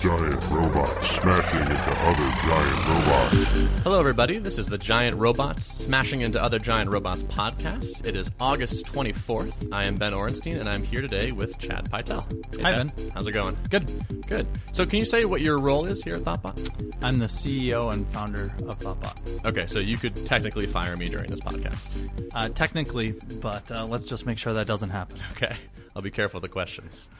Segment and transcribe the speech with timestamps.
[0.00, 3.82] giant robots smashing into other giant robots.
[3.82, 4.38] Hello, everybody.
[4.38, 8.06] This is the Giant Robots Smashing into Other Giant Robots podcast.
[8.06, 9.68] It is August 24th.
[9.70, 12.24] I am Ben Orenstein, and I'm here today with Chad Pytel.
[12.56, 12.96] Hey, Hi, Chad.
[12.96, 13.10] Ben.
[13.12, 13.58] How's it going?
[13.68, 14.26] Good.
[14.26, 14.46] Good.
[14.72, 16.94] So, can you say what your role is here at ThoughtBot?
[17.02, 19.44] I'm the CEO and founder of ThoughtBot.
[19.44, 21.94] Okay, so you could technically fire me during this podcast.
[22.34, 23.12] Uh, technically,
[23.42, 25.18] but uh, let's just make sure that doesn't happen.
[25.32, 25.56] Okay,
[25.94, 27.10] I'll be careful with the questions.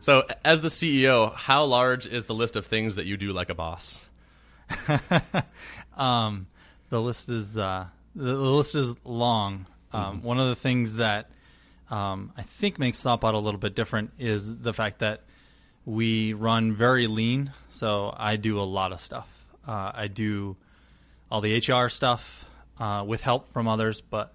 [0.00, 3.50] So, as the CEO, how large is the list of things that you do like
[3.50, 4.04] a boss?
[6.00, 6.46] Um,
[6.88, 9.66] the list is uh, the, list is long.
[9.92, 11.30] Um, One of the things that
[11.90, 15.20] um, I think makes ThoughtBot a little bit different is the fact that
[15.84, 17.52] we run very lean.
[17.68, 19.28] So I do a lot of stuff.
[19.68, 20.56] Uh, I do
[21.30, 22.46] all the HR stuff
[22.78, 24.32] uh, with help from others, but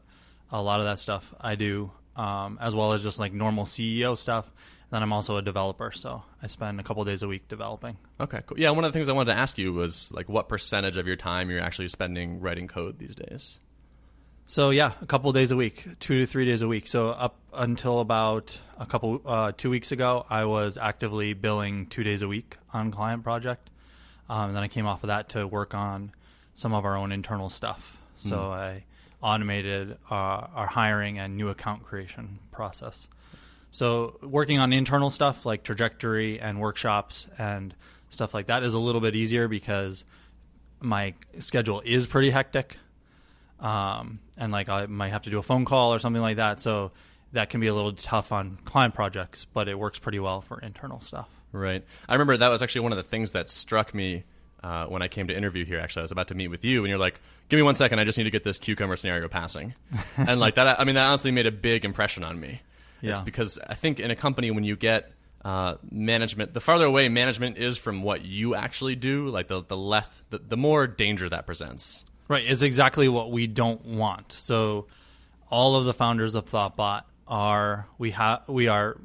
[0.52, 4.16] a lot of that stuff I do, um, as well as just like normal CEO
[4.16, 4.52] stuff.
[4.91, 7.98] Then I'm also a developer, so I spend a couple days a week developing.
[8.20, 8.59] Okay, cool.
[8.59, 11.08] Yeah, one of the things I wanted to ask you was like what percentage of
[11.08, 13.59] your time you're actually spending writing code these days?
[14.47, 16.88] So yeah, a couple days a week, two to three days a week.
[16.88, 22.03] So up until about a couple uh, two weeks ago, I was actively billing two
[22.03, 23.72] days a week on client project.
[24.30, 26.11] Um, and then I came off of that to work on
[26.53, 27.97] some of our own internal stuff.
[28.17, 28.83] So I
[29.22, 33.08] automated uh, our hiring and new account creation process.
[33.76, 37.76] So working on internal stuff like trajectory and workshops and
[38.08, 40.06] stuff like that is a little bit easier because
[40.80, 42.78] my schedule is pretty hectic
[43.59, 46.62] um, and like I might have to do a phone call or something like that.
[46.62, 46.94] So
[47.34, 50.58] that can be a little tough on client projects, but it works pretty well for
[50.62, 51.28] internal stuff.
[51.52, 51.84] Right.
[52.08, 54.23] I remember that was actually one of the things that struck me
[54.64, 55.81] uh, when I came to interview here.
[55.81, 58.00] Actually, I was about to meet with you, and you're like, "Give me one second.
[58.00, 59.73] I just need to get this cucumber scenario passing."
[60.18, 62.62] and like that, I mean, that honestly made a big impression on me.
[63.06, 63.23] It's Yeah.
[63.23, 65.11] because I think in a company when you get
[65.44, 69.78] uh, management, the farther away management is from what you actually do, like the the
[69.78, 72.03] less, the, the more danger that presents.
[72.28, 74.31] Right, is exactly what we don't want.
[74.31, 74.88] So
[75.52, 78.97] all of the founders of ThoughtBot are we have we are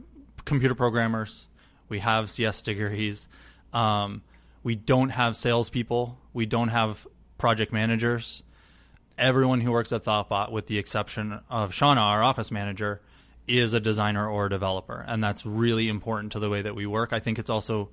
[0.47, 1.47] computer programmers.
[1.91, 3.29] We have CS degrees.
[3.75, 4.23] Um,
[4.63, 6.19] we don't have salespeople.
[6.33, 8.43] We don't have project managers.
[9.19, 13.03] Everyone who works at ThoughtBot, with the exception of Shauna, our office manager,
[13.59, 16.87] is a designer or a developer, and that's really important to the way that we
[16.87, 17.13] work.
[17.13, 17.91] I think it's also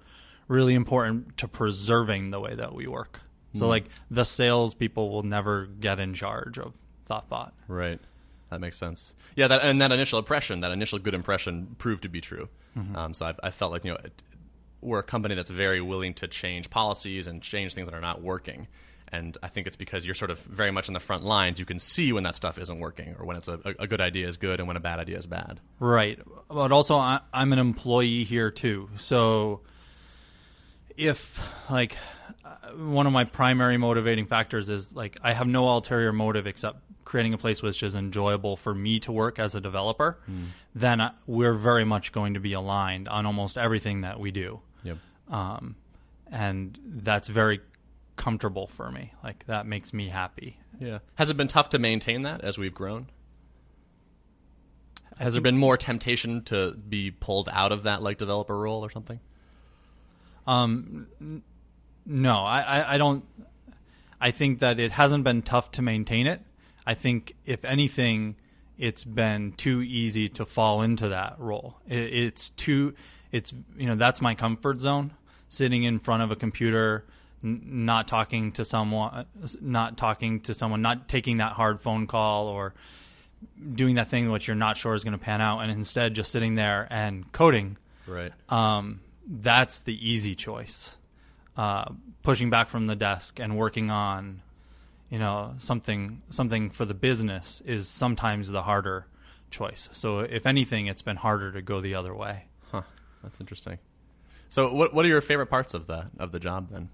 [0.47, 3.22] really important to preserving the way that we work.
[3.53, 6.75] So, like the sales people will never get in charge of
[7.09, 7.53] ThoughtBot.
[7.68, 8.00] Right.
[8.51, 9.13] That makes sense.
[9.35, 12.50] Yeah, that, and that initial impression, that initial good impression, proved to be true.
[12.95, 13.97] Um, so I've, I felt like you know
[14.81, 18.22] we're a company that's very willing to change policies and change things that are not
[18.22, 18.68] working.
[19.09, 21.59] And I think it's because you're sort of very much on the front lines.
[21.59, 24.28] You can see when that stuff isn't working, or when it's a, a good idea
[24.28, 25.59] is good, and when a bad idea is bad.
[25.79, 26.19] Right.
[26.50, 28.90] But also, I, I'm an employee here too.
[28.97, 29.62] So
[30.97, 31.95] if, like,
[32.44, 36.79] uh, one of my primary motivating factors is, like, I have no ulterior motive except
[37.06, 40.18] creating a place which is enjoyable for me to work as a developer,
[40.75, 44.59] then I, we're very much going to be aligned on almost everything that we do.
[44.84, 44.97] Yep.
[45.29, 45.75] Um,
[46.29, 47.62] and that's very
[48.18, 49.14] comfortable for me.
[49.24, 50.60] Like, that makes me happy.
[50.80, 51.00] Yeah.
[51.16, 53.08] Has it been tough to maintain that as we've grown?
[55.20, 58.90] Has there been more temptation to be pulled out of that like developer role or
[58.90, 59.20] something?
[60.46, 61.44] Um, n-
[62.06, 63.26] no, I, I, I don't.
[64.20, 66.42] I think that it hasn't been tough to maintain it.
[66.86, 68.36] I think, if anything,
[68.78, 71.78] it's been too easy to fall into that role.
[71.88, 72.94] It, it's too.
[73.32, 75.14] It's you know that's my comfort zone.
[75.50, 77.08] Sitting in front of a computer, n-
[77.47, 79.25] not talking to someone,
[79.62, 82.74] not talking to someone, not taking that hard phone call or
[83.74, 86.31] doing that thing which you're not sure is going to pan out, and instead just
[86.31, 88.31] sitting there and coding Right.
[88.50, 90.96] um, that's the easy choice.
[91.56, 91.91] Uh,
[92.24, 94.41] pushing back from the desk and working on,
[95.09, 99.07] you know, something something for the business is sometimes the harder
[99.50, 99.90] choice.
[99.91, 102.46] So if anything, it's been harder to go the other way.
[102.72, 102.84] Huh.
[103.24, 103.80] That's interesting.
[104.50, 106.89] So, what what are your favorite parts of the of the job then?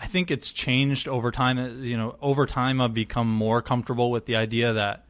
[0.00, 1.58] I think it's changed over time.
[1.58, 5.06] Uh, You know, over time, I've become more comfortable with the idea that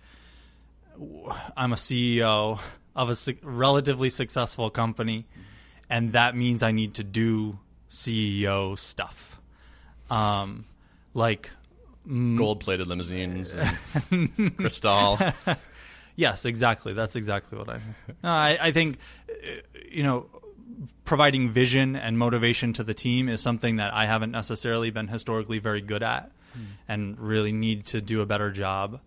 [1.56, 2.60] I'm a CEO
[2.94, 5.26] of a su- relatively successful company,
[5.90, 7.58] and that means I need to do
[7.90, 9.40] CEO stuff,
[10.10, 10.64] um,
[11.14, 11.50] like
[12.36, 15.18] Gold plated limousines and Cristal.
[16.16, 16.92] Yes, exactly.
[16.92, 17.80] That's exactly what I.
[18.22, 18.98] No, I, I think,
[19.30, 19.34] uh,
[19.90, 20.26] you know,
[21.04, 25.58] providing vision and motivation to the team is something that I haven't necessarily been historically
[25.58, 26.30] very good at,
[26.88, 29.00] and really need to do a better job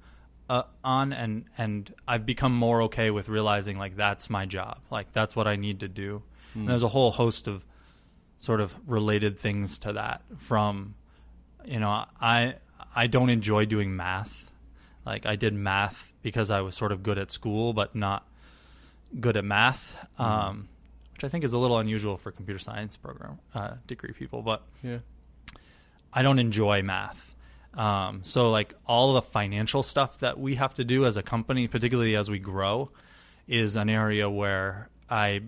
[0.50, 1.13] uh, on.
[1.13, 4.79] And and I've become more okay with realizing like that's my job.
[4.89, 6.24] Like that's what I need to do.
[6.62, 7.63] And there's a whole host of
[8.39, 10.21] sort of related things to that.
[10.38, 10.95] From
[11.65, 12.56] you know, I
[12.95, 14.51] I don't enjoy doing math.
[15.06, 18.27] Like I did math because I was sort of good at school, but not
[19.19, 20.68] good at math, um,
[21.17, 24.43] which I think is a little unusual for computer science program uh, degree people.
[24.43, 24.99] But Yeah.
[26.13, 27.33] I don't enjoy math.
[27.73, 31.67] Um, so like all the financial stuff that we have to do as a company,
[31.67, 32.91] particularly as we grow,
[33.47, 35.41] is an area where I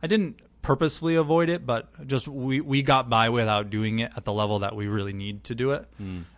[0.00, 4.24] I didn't purposefully avoid it, but just we we got by without doing it at
[4.24, 5.88] the level that we really need to do it.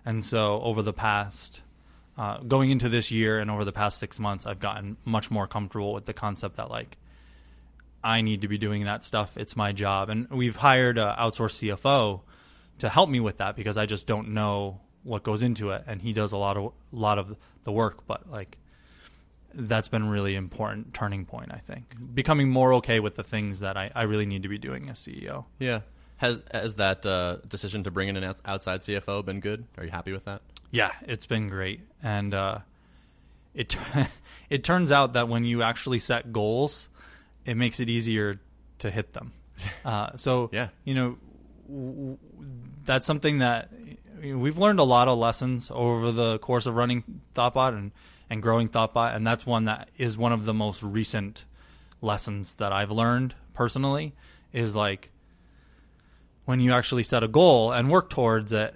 [0.06, 1.60] And so over the past
[2.16, 5.46] uh, going into this year and over the past six months, I've gotten much more
[5.46, 6.96] comfortable with the concept that like
[8.02, 9.36] I need to be doing that stuff.
[9.36, 12.20] It's my job, and we've hired an outsourced CFO
[12.78, 16.00] to help me with that because I just don't know what goes into it, and
[16.00, 18.06] he does a lot of a lot of the work.
[18.06, 18.56] But like,
[19.54, 21.52] that's been really important turning point.
[21.52, 24.58] I think becoming more okay with the things that I, I really need to be
[24.58, 25.44] doing as CEO.
[25.58, 25.80] Yeah.
[26.16, 29.64] Has has that uh, decision to bring in an outside CFO been good?
[29.78, 30.42] Are you happy with that?
[30.70, 32.58] Yeah, it's been great, and uh,
[33.54, 33.74] it
[34.50, 36.89] it turns out that when you actually set goals,
[37.50, 38.38] it makes it easier
[38.78, 39.32] to hit them.
[39.84, 40.68] Uh, so Yeah.
[40.84, 41.18] you know
[41.68, 42.16] w-
[42.86, 43.68] that's something that
[44.22, 47.04] you know, we've learned a lot of lessons over the course of running
[47.34, 47.92] Thoughtbot and
[48.30, 51.44] and growing Thoughtbot, and that's one that is one of the most recent
[52.00, 54.14] lessons that I've learned personally.
[54.52, 55.10] Is like
[56.44, 58.74] when you actually set a goal and work towards it,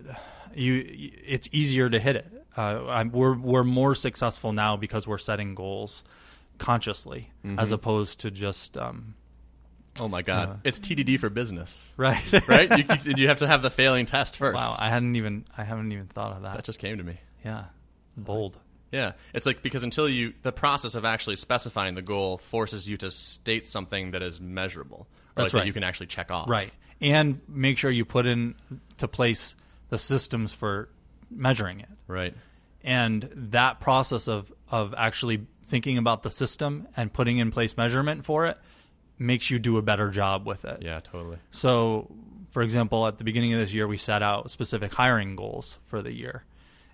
[0.55, 0.85] you
[1.27, 2.27] it's easier to hit it.
[2.57, 6.05] Uh, I'm, we're we're more successful now because we're setting goals
[6.59, 9.15] consciously as opposed to just um,
[10.01, 12.19] Oh my God, Uh, it's TDD for business, right
[12.49, 12.69] right?
[12.79, 14.57] you, you, you have to have the failing test first.
[14.57, 16.57] wow, I hadn't even I haven't even thought of that.
[16.57, 17.19] that just came to me.
[17.45, 17.65] yeah,
[18.17, 18.59] bold.
[18.91, 22.97] Yeah, it's like because until you, the process of actually specifying the goal forces you
[22.99, 25.61] to state something that is measurable, That's like right.
[25.63, 26.49] that you can actually check off.
[26.49, 28.55] Right, and make sure you put in
[28.99, 29.57] to place
[29.91, 30.89] the systems for
[31.31, 31.89] measuring it.
[32.07, 32.35] Right.
[32.85, 38.25] and that process of of actually thinking about the system and putting in place measurement
[38.25, 38.59] for it
[39.19, 40.83] makes you do a better job with it.
[40.83, 41.01] Yeah.
[41.01, 41.39] Totally.
[41.51, 42.11] So,
[42.51, 46.03] for example, at the beginning of this year, we set out specific hiring goals for
[46.03, 46.45] the year,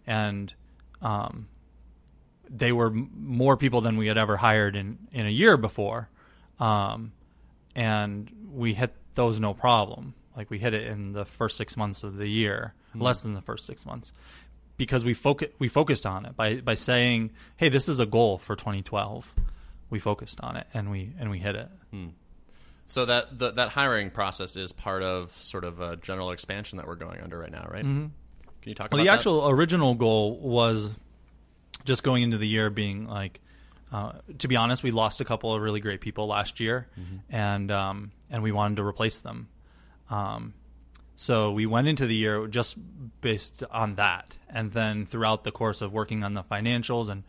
[0.07, 0.53] and
[1.03, 1.49] um,
[2.49, 6.09] they were more people than we had ever hired in in a year before,
[6.59, 7.13] um,
[7.75, 10.15] and we hit those no problem.
[10.37, 13.43] Like we hit it in the first six months of the year, less than the
[13.43, 14.13] first six months,
[14.81, 18.39] because we focus we focused on it by by saying, "Hey, this is a goal
[18.39, 19.35] for 2012."
[19.91, 21.69] We focused on it and we and we hit it.
[22.87, 26.87] So that the, that hiring process is part of sort of a general expansion that
[26.87, 27.85] we're going under right now, right?
[27.85, 28.07] Mm-hmm.
[28.63, 29.15] Can you talk Well, about the that?
[29.19, 30.91] actual original goal was
[31.85, 33.41] just going into the year being like,
[33.93, 36.89] uh, to be honest, we lost a couple of really great people last year,
[37.29, 39.49] and um, and we wanted to replace them.
[40.09, 40.55] Um,
[41.23, 42.79] so we went into the year just
[43.21, 47.25] based on that, and then throughout the course of working on the financials and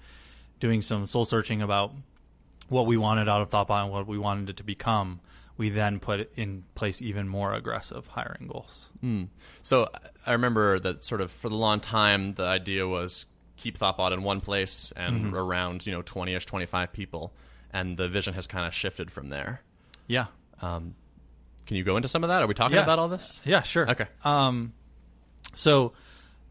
[0.61, 1.91] doing some soul searching about
[2.69, 5.19] what we wanted out of Thoughtbot and what we wanted it to become,
[5.57, 8.87] we then put in place even more aggressive hiring goals.
[9.61, 9.89] So
[10.25, 13.25] I remember that sort of for the long time, the idea was
[13.57, 15.35] keep Thoughtbot in one place and Mm-hmm.
[15.35, 17.33] around you know twenty ish, twenty five people,
[17.71, 19.61] and the vision has kind of shifted from there.
[20.07, 20.27] Yeah.
[20.61, 20.95] Um,
[21.65, 22.41] can you go into some of that?
[22.41, 22.83] Are we talking Yeah.
[22.83, 23.39] about all this?
[23.45, 23.89] Yeah, sure.
[23.89, 24.07] Okay.
[24.23, 24.73] Um,
[25.55, 25.93] so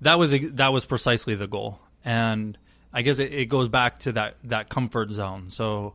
[0.01, 2.57] that was that was precisely the goal, and
[2.93, 5.49] I guess it, it goes back to that that comfort zone.
[5.51, 5.95] So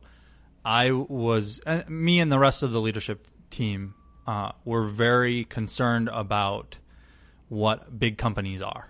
[0.64, 3.94] I was uh, me and the rest of the leadership team
[4.26, 6.78] uh, were very concerned about
[7.48, 8.88] what big companies are.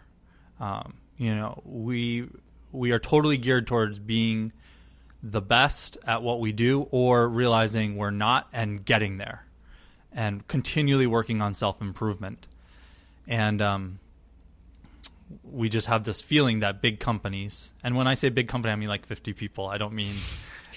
[0.61, 2.28] Um, you know, we
[2.73, 4.52] we are totally geared towards being
[5.23, 9.45] the best at what we do, or realizing we're not and getting there
[10.16, 12.49] and continually working on self improvement.
[13.28, 14.00] And um,
[15.44, 18.76] we just have this feeling that big companies, and when I say big company, I
[18.76, 19.68] mean like 50 people.
[19.68, 20.14] I don't mean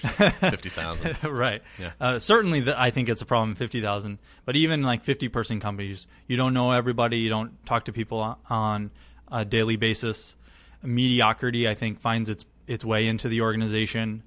[0.00, 1.22] Fifty thousand.
[1.30, 1.62] right.
[1.78, 1.90] Yeah.
[2.00, 3.54] Uh, certainly, the, I think it's a problem.
[3.54, 7.18] Fifty thousand, but even like fifty-person companies, you don't know everybody.
[7.18, 8.90] You don't talk to people on, on
[9.30, 10.36] a daily basis.
[10.82, 14.22] Mediocrity, I think, finds its its way into the organization,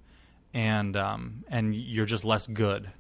[0.54, 2.92] and um, and you're just less good.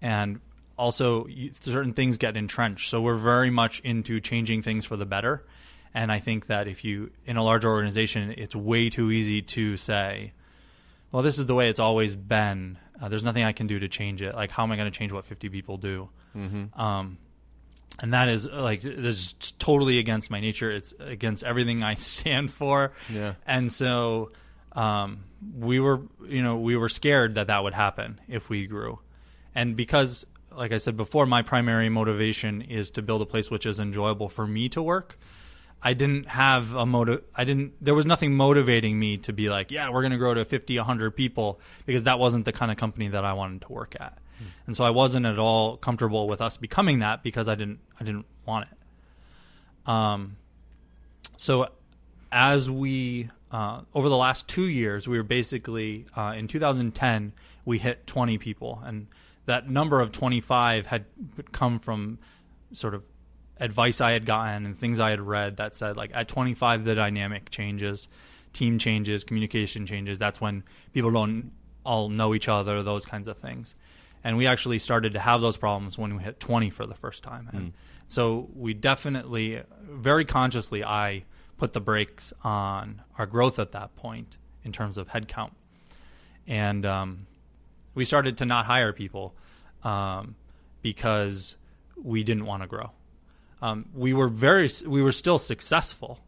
[0.00, 0.40] And
[0.76, 1.26] also,
[1.60, 2.90] certain things get entrenched.
[2.90, 5.44] So we're very much into changing things for the better.
[5.94, 9.76] And I think that if you in a large organization, it's way too easy to
[9.78, 10.32] say,
[11.10, 12.78] well, this is the way it's always been.
[13.00, 14.34] Uh, there's nothing I can do to change it.
[14.34, 16.10] Like, how am I going to change what 50 people do?
[16.36, 16.78] Mm-hmm.
[16.78, 17.18] Um,
[18.00, 20.70] and that is like this is totally against my nature.
[20.70, 22.92] It's against everything I stand for.
[23.08, 23.34] Yeah.
[23.46, 24.32] And so
[24.72, 25.24] um,
[25.58, 28.98] we were, you know, we were scared that that would happen if we grew,
[29.54, 33.66] and because like I said before, my primary motivation is to build a place which
[33.66, 35.18] is enjoyable for me to work.
[35.82, 37.22] I didn't have a motive.
[37.34, 37.74] I didn't.
[37.80, 40.76] There was nothing motivating me to be like, yeah, we're going to grow to 50,
[40.76, 44.18] 100 people because that wasn't the kind of company that I wanted to work at.
[44.66, 47.78] And so I wasn't at all comfortable with us becoming that because I didn't.
[48.00, 49.88] I didn't want it.
[49.90, 50.36] Um.
[51.36, 51.68] So
[52.32, 57.32] as we uh, over the last two years, we were basically uh, in 2010
[57.64, 59.06] we hit 20 people, and
[59.46, 61.04] that number of 25 had
[61.52, 62.18] come from
[62.72, 63.02] sort of
[63.58, 66.94] advice I had gotten and things I had read that said like at 25 the
[66.94, 68.08] dynamic changes,
[68.52, 70.18] team changes, communication changes.
[70.18, 70.62] That's when
[70.92, 71.52] people don't
[71.84, 73.74] all know each other, those kinds of things.
[74.24, 77.22] And we actually started to have those problems when we hit 20 for the first
[77.22, 77.48] time.
[77.52, 77.72] And Mm.
[78.08, 81.22] so we definitely, very consciously, I
[81.58, 85.52] put the brakes on our growth at that point in terms of headcount.
[86.46, 87.26] And um,
[87.96, 89.34] we started to not hire people
[89.82, 90.36] um,
[90.82, 91.56] because
[92.00, 92.90] we didn't want to grow.
[93.60, 96.20] Um, we were very, we were still successful,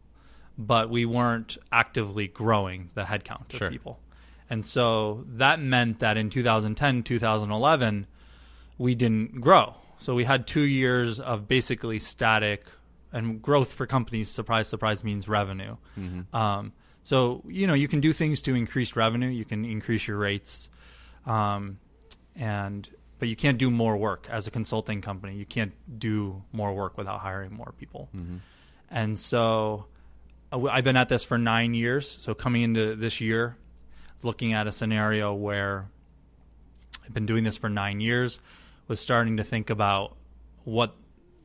[0.57, 3.69] but we weren't actively growing the headcount of Sure.
[3.71, 3.99] people.
[4.49, 8.07] And so that meant that in 2010, 2011,
[8.79, 9.75] we didn't grow.
[9.99, 12.65] So we had two years of basically static
[13.11, 14.27] and growth for companies.
[14.29, 15.75] Surprise, surprise means revenue.
[16.33, 16.73] Um,
[17.03, 19.29] so you know you can do things to increase revenue.
[19.29, 20.69] You can increase your rates,
[21.25, 21.79] um,
[22.35, 25.35] and but you can't do more work as a consulting company.
[25.35, 28.09] You can't do more work without hiring more people.
[28.89, 29.85] And so
[30.51, 32.09] uh, I've been at this for nine years.
[32.09, 33.57] So coming into this year,
[34.23, 35.89] looking at a scenario where
[37.05, 38.39] I've been doing this for nine years,
[38.87, 40.15] was starting to think about
[40.63, 40.95] what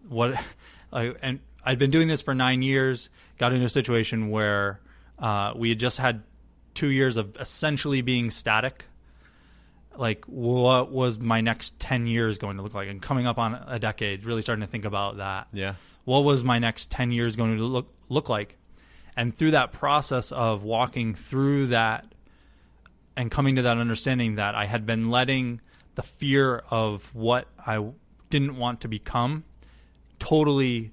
[0.09, 0.35] what
[0.93, 3.09] uh, and I'd been doing this for nine years.
[3.39, 4.81] Got into a situation where
[5.19, 6.23] uh, we had just had
[6.75, 8.85] two years of essentially being static.
[9.99, 12.89] Like, what was my next ten years going to look like?
[12.89, 15.75] And coming up on a decade, really starting to think about that Yeah.
[16.05, 18.57] what was my next 10 years going to look look like
[19.17, 22.05] and through that process of walking through that
[23.17, 25.61] and coming to that understanding that I had been letting
[25.95, 27.83] the fear of what I
[28.31, 29.45] didn't want to become
[30.19, 30.91] totally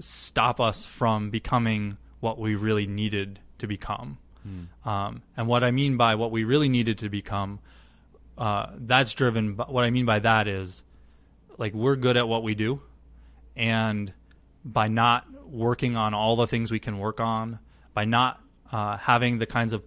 [0.00, 4.18] stop us from becoming what we really needed to become.
[4.84, 7.58] Um, and what I mean by what we really needed to become,
[8.38, 9.54] uh, that's driven.
[9.54, 10.82] By, what I mean by that is,
[11.58, 12.80] like we're good at what we do,
[13.54, 14.12] and
[14.64, 17.58] by not working on all the things we can work on,
[17.94, 18.40] by not
[18.72, 19.82] uh, having the kinds of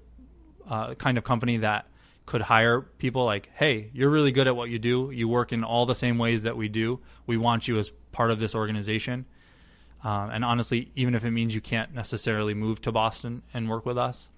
[0.67, 1.85] uh, kind of company that
[2.25, 5.09] could hire people like, hey, you're really good at what you do.
[5.11, 6.99] You work in all the same ways that we do.
[7.25, 9.25] We want you as part of this organization.
[10.03, 13.85] Um, and honestly, even if it means you can't necessarily move to Boston and work
[13.85, 14.29] with us,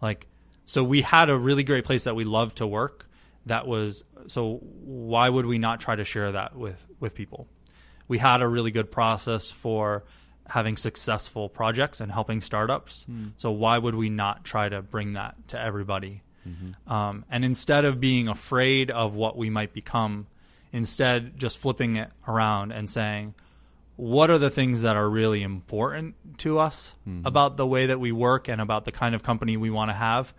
[0.00, 0.26] like,
[0.64, 3.08] so we had a really great place that we loved to work.
[3.46, 4.58] That was so.
[4.62, 7.48] Why would we not try to share that with with people?
[8.08, 10.04] We had a really good process for
[10.48, 13.04] having successful projects and helping startups.
[13.04, 13.28] Hmm.
[13.36, 16.22] So why would we not try to bring that to everybody?
[16.48, 16.92] Mm-hmm.
[16.92, 20.26] Um, and instead of being afraid of what we might become,
[20.72, 23.34] instead just flipping it around and saying,
[23.96, 27.22] what are the things that are really important to us hmm.
[27.24, 29.94] about the way that we work and about the kind of company we want to
[29.94, 30.34] have?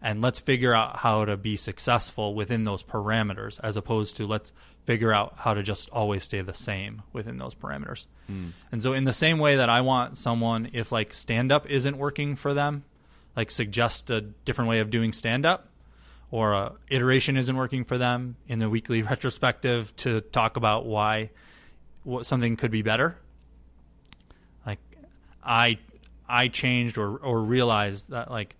[0.00, 4.52] And let's figure out how to be successful within those parameters as opposed to let's
[4.84, 8.06] figure out how to just always stay the same within those parameters.
[8.26, 8.50] Hmm.
[8.70, 11.98] And so, in the same way that I want someone, if like stand up isn't
[11.98, 12.84] working for them,
[13.36, 15.68] like suggest a different way of doing stand up
[16.30, 21.30] or a iteration isn't working for them in the weekly retrospective to talk about why
[22.04, 23.16] what something could be better
[24.66, 24.78] like
[25.42, 25.78] i
[26.28, 28.56] i changed or or realized that like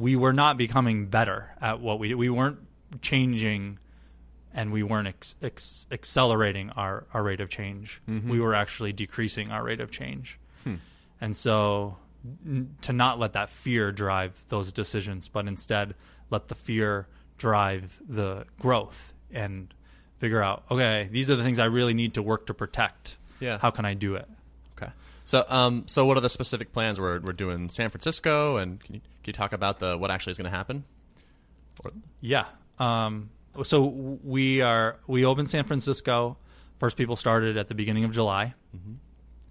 [0.00, 2.14] we were not becoming better at what we did.
[2.14, 2.58] we weren't
[3.02, 3.78] changing
[4.52, 8.28] and we weren't ex- ex- accelerating our, our rate of change mm-hmm.
[8.28, 10.74] we were actually decreasing our rate of change hmm.
[11.20, 11.96] and so
[12.44, 15.94] n- to not let that fear drive those decisions, but instead
[16.30, 17.06] let the fear
[17.38, 19.72] drive the growth and
[20.18, 23.16] figure out, okay, these are the things I really need to work to protect.
[23.40, 23.58] Yeah.
[23.58, 24.28] How can I do it?
[24.80, 24.92] Okay.
[25.24, 27.00] So, um, so what are the specific plans?
[27.00, 30.32] We're we're doing San Francisco, and can you, can you talk about the what actually
[30.32, 30.84] is going to happen?
[31.84, 32.46] Or, Yeah.
[32.78, 33.30] Um,
[33.62, 36.36] so we are we opened San Francisco.
[36.78, 38.54] First people started at the beginning of July.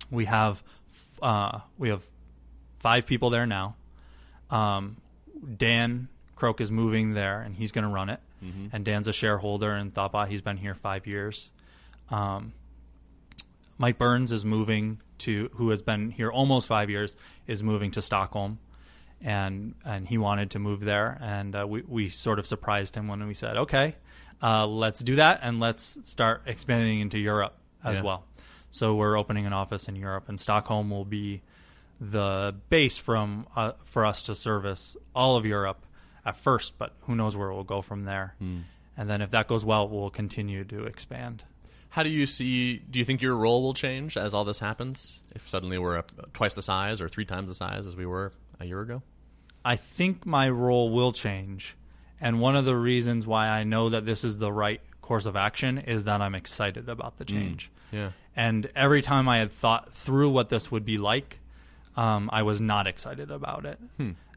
[0.10, 0.64] We have
[1.22, 2.02] uh, we have
[2.80, 3.76] five people there now.
[4.50, 4.98] Um,
[5.58, 8.20] Dan Croak is moving there, and he's going to run it.
[8.74, 10.30] And Dan's a shareholder in Thoughtbot.
[10.30, 11.52] He's been here five years.
[12.10, 12.54] Um,
[13.80, 17.16] Mike Burns is moving to, who has been here almost five years,
[17.48, 18.60] is moving to Stockholm,
[19.22, 23.08] and and he wanted to move there, and uh, we we sort of surprised him
[23.08, 23.96] when we said, okay,
[24.44, 28.04] uh, let's do that and let's start expanding into Europe as Yeah.
[28.04, 28.24] well.
[28.72, 31.42] So we're opening an office in Europe, and Stockholm will be
[32.02, 35.86] the base from uh, for us to service all of Europe
[36.26, 36.78] at first.
[36.78, 38.36] But who knows where we'll go from there?
[38.98, 41.46] And then if that goes well, we'll continue to expand.
[41.90, 42.78] How do you see?
[42.78, 45.20] Do you think your role will change as all this happens?
[45.34, 48.32] If suddenly we're up twice the size or three times the size as we were
[48.60, 49.02] a year ago?
[49.66, 51.76] I think my role will change.
[52.22, 55.36] And one of the reasons why I know that this is the right course of
[55.36, 57.72] action is that I'm excited about the change.
[57.92, 58.12] Yeah.
[58.36, 61.40] And every time I had thought through what this would be like,
[61.98, 63.80] um, I was not excited about it.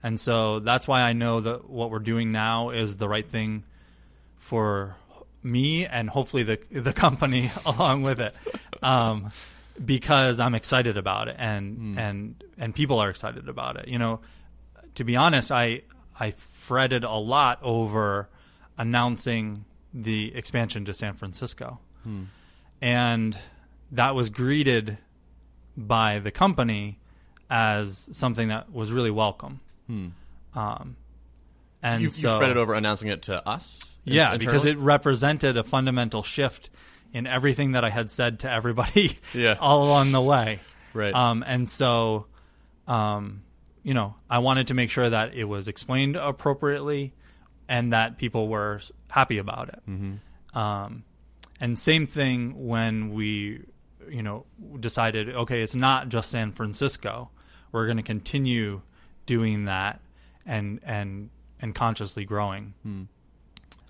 [0.03, 3.65] And so that's why I know that what we're doing now is the right thing
[4.39, 4.97] for
[5.43, 8.35] me and hopefully the the company along with it,
[8.83, 9.31] um,
[9.85, 13.89] because I'm excited about it and and and people are excited about it.
[13.89, 14.21] You know,
[14.95, 15.83] to be honest, I
[16.19, 18.29] I fretted a lot over
[18.79, 21.79] announcing the expansion to San Francisco,
[22.81, 23.39] and
[23.91, 24.99] that was greeted
[25.77, 26.99] by the company
[27.51, 29.61] as something that was really welcome.
[30.55, 30.97] Um,
[31.83, 33.81] and You, so you fretted over announcing it to us?
[34.05, 34.39] yeah, Internally?
[34.47, 36.71] because it represented a fundamental shift
[37.13, 39.57] in everything that I had said to everybody Yeah.
[39.61, 40.61] all along the way.
[40.95, 41.15] Right.
[41.15, 42.27] Um, and so,
[42.87, 43.43] um,
[43.83, 47.13] you know, I wanted to make sure that it was explained appropriately
[47.69, 49.81] and that people were happy about it.
[49.89, 50.59] Mm-hmm.
[50.59, 51.05] Um,
[51.61, 53.63] and same thing when we,
[54.11, 54.47] you know,
[54.81, 57.31] decided, okay, it's not just San Francisco.
[57.71, 58.83] We're going to continue
[59.27, 60.01] doing that
[60.45, 61.31] and and
[61.63, 62.75] and consciously growing.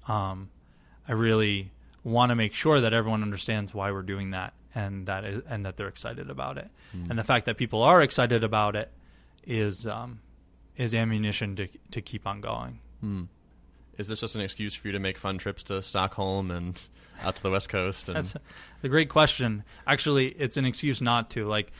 [0.08, 0.50] Um,
[1.08, 1.72] I really
[2.04, 5.64] want to make sure that everyone understands why we're doing that and that is, and
[5.66, 6.68] that they're excited about it.
[7.10, 8.90] And the fact that people are excited about it
[9.46, 10.20] is um,
[10.76, 12.78] is ammunition to to keep on going.
[13.98, 16.78] Is this just an excuse for you to make fun trips to Stockholm and
[17.22, 18.08] out to the West Coast?
[18.08, 18.36] And That's
[18.82, 19.64] a great question.
[19.86, 21.46] Actually, it's an excuse not to.
[21.46, 21.70] Like,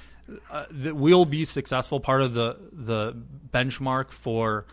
[0.51, 2.01] uh, th- we'll be successful.
[2.01, 3.17] Part of the the
[3.53, 4.67] benchmark for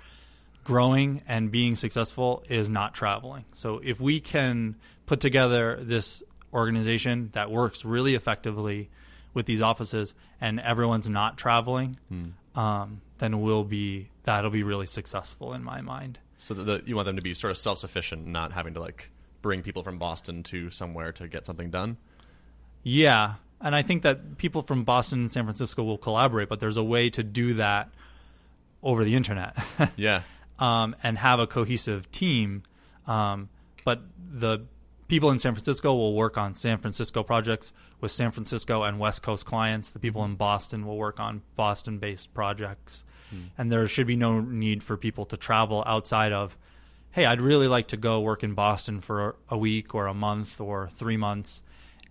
[0.70, 3.44] growing and being successful is not traveling.
[3.56, 4.76] So if we can
[5.08, 6.22] put together this
[6.54, 8.90] organization that works really effectively
[9.34, 11.98] with these offices and everyone's not traveling,
[12.54, 16.20] um, then we'll be that'll be really successful in my mind.
[16.38, 19.10] so that the, you want them to be sort of self-sufficient, not having to like
[19.42, 21.98] bring people from Boston to somewhere to get something done.
[22.84, 26.78] Yeah, and I think that people from Boston and San Francisco will collaborate, but there's
[26.78, 27.90] a way to do that
[28.84, 29.58] over the internet
[29.98, 30.22] Yeah.
[30.60, 32.64] Um, and have a cohesive team.
[33.08, 33.50] Um,
[33.84, 34.66] but the
[35.08, 39.24] people in San Francisco will work on San Francisco projects with San Francisco and West
[39.24, 39.92] Coast clients.
[39.92, 43.04] The people in Boston will work on Boston based projects.
[43.58, 46.58] And there should be no need for people to travel outside of,
[47.12, 50.60] hey, I'd really like to go work in Boston for a week or a month
[50.60, 51.62] or three months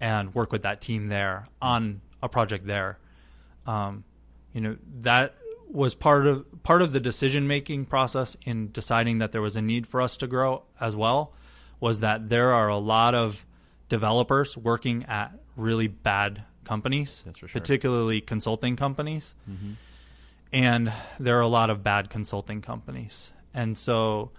[0.01, 2.99] and work with that team there on a project there.
[3.67, 4.05] Um,
[4.53, 5.35] you know, that
[5.71, 9.63] was part of part of the decision making process in deciding that there was a
[9.63, 11.33] need for us to grow as well
[11.81, 13.45] was that there are a lot of
[13.89, 17.61] developers working at really bad companies, That's for sure.
[17.61, 19.35] particularly consulting companies.
[20.53, 23.33] And there are a lot of bad consulting companies.
[23.53, 24.31] And so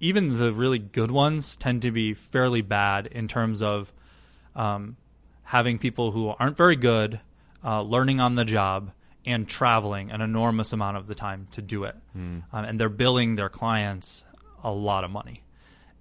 [0.00, 3.92] even the really good ones tend to be fairly bad in terms of
[4.54, 4.96] um,
[5.44, 7.20] having people who aren't very good
[7.64, 8.92] uh, learning on the job
[9.26, 11.96] and traveling an enormous amount of the time to do it.
[12.52, 14.24] Um, and they're billing their clients
[14.62, 15.42] a lot of money.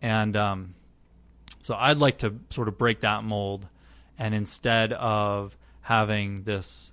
[0.01, 0.75] And um,
[1.61, 3.67] so I'd like to sort of break that mold
[4.17, 6.91] and instead of having this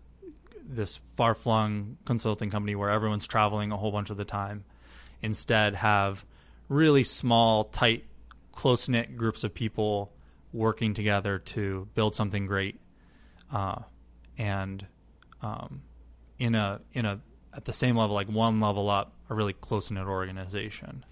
[0.63, 4.65] this far flung consulting company where everyone's traveling a whole bunch of the time,
[5.21, 6.25] instead have
[6.69, 8.05] really small, tight,
[8.53, 10.13] close knit groups of people
[10.53, 12.79] working together to build something great,
[13.53, 13.81] uh,
[14.39, 14.87] and
[15.43, 15.83] um,
[16.41, 17.21] in a in a
[17.55, 21.05] at the same level, like one level up, a really close knit organization.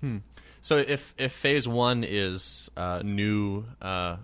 [0.63, 4.17] So if if phase one is uh, new uh,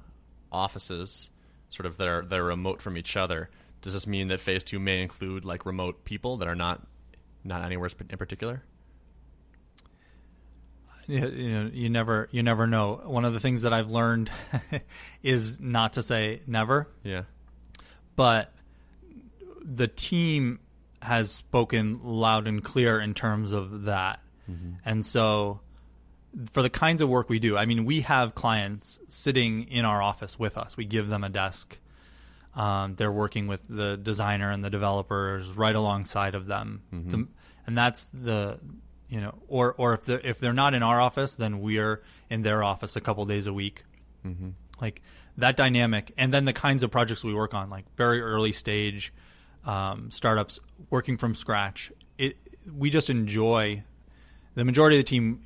[0.50, 1.30] offices,
[1.70, 3.50] sort of that are that are remote from each other,
[3.82, 6.84] does this mean that phase two may include like remote people that are not
[7.44, 8.62] not anywhere in particular?
[11.06, 14.30] you, you know you never you never know one of the things that i've learned
[15.22, 17.24] is not to say never Yeah.
[18.16, 18.54] but
[19.62, 20.60] the team
[21.04, 24.20] has spoken loud and clear in terms of that.
[24.50, 24.72] Mm-hmm.
[24.84, 25.60] And so
[26.50, 30.02] for the kinds of work we do i mean we have clients sitting in our
[30.02, 30.76] office with us.
[30.76, 31.78] We give them a desk.
[32.56, 36.82] Um, they're working with the designer and the developers right alongside of them.
[36.92, 37.08] Mm-hmm.
[37.10, 37.28] The-
[37.66, 38.58] and that's the
[39.08, 42.42] you know or or if they're if they're not in our office then we're in
[42.42, 43.84] their office a couple days a week.
[44.26, 44.50] Mm-hmm.
[44.80, 45.02] Like
[45.36, 49.12] that dynamic, and then the kinds of projects we work on, like very early stage
[49.66, 51.92] um, startups, working from scratch.
[52.18, 52.36] It
[52.76, 53.82] we just enjoy.
[54.54, 55.44] The majority of the team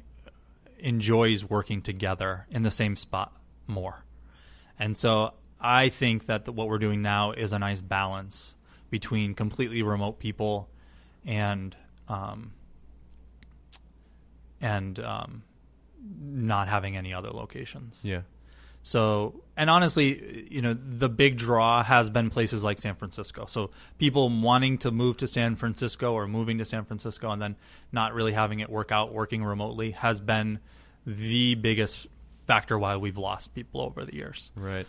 [0.79, 3.33] enjoys working together in the same spot
[3.67, 4.05] more,
[4.79, 8.55] and so I think that the, what we're doing now is a nice balance
[8.91, 10.69] between completely remote people
[11.25, 11.75] and
[12.09, 12.53] um,
[14.61, 15.43] and um,
[16.21, 18.01] not having any other locations.
[18.03, 18.23] Yeah.
[18.83, 23.47] So, and honestly, you know, the big draw has been places like San Francisco.
[23.47, 27.57] So, people wanting to move to San Francisco or moving to San Francisco and then
[27.93, 30.61] not really having it work out working remotely has been
[31.07, 32.07] the biggest
[32.47, 34.51] factor why we've lost people over the years.
[34.55, 34.87] Right.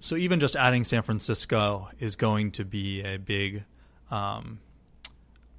[0.00, 3.64] So, even just adding San Francisco is going to be a big
[4.10, 4.60] um,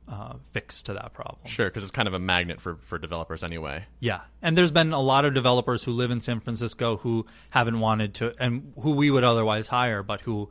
[0.07, 1.45] uh, fix to that problem.
[1.45, 3.85] Sure, because it's kind of a magnet for, for developers anyway.
[3.99, 7.79] Yeah, and there's been a lot of developers who live in San Francisco who haven't
[7.79, 10.49] wanted to, and who we would otherwise hire, but who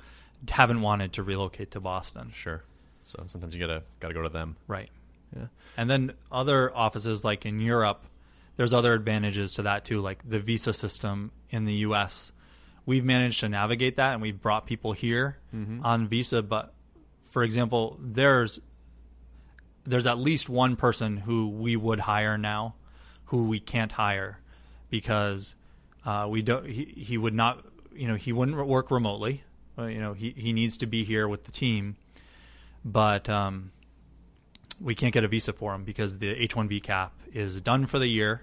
[0.49, 2.31] haven't wanted to relocate to Boston.
[2.35, 2.63] Sure.
[3.05, 4.57] So sometimes you gotta gotta go to them.
[4.67, 4.89] Right.
[5.37, 5.47] Yeah.
[5.77, 8.05] And then other offices, like in Europe,
[8.57, 12.33] there's other advantages to that too, like the visa system in the U.S.
[12.85, 15.39] We've managed to navigate that, and we've brought people here
[15.85, 16.43] on visa.
[16.43, 16.75] But
[17.31, 18.61] for example, there's
[19.85, 22.75] there's at least one person who we would hire now,
[23.27, 24.39] who we can't hire
[24.91, 25.55] because
[26.05, 26.67] uh, we don't.
[26.67, 27.65] He, he would not.
[27.95, 29.43] You know, he wouldn't work remotely.
[29.79, 31.97] You know, he he needs to be here with the team,
[32.85, 33.73] but um,
[34.81, 38.07] we can't get a visa for him because the H-1B cap is done for the
[38.07, 38.43] year,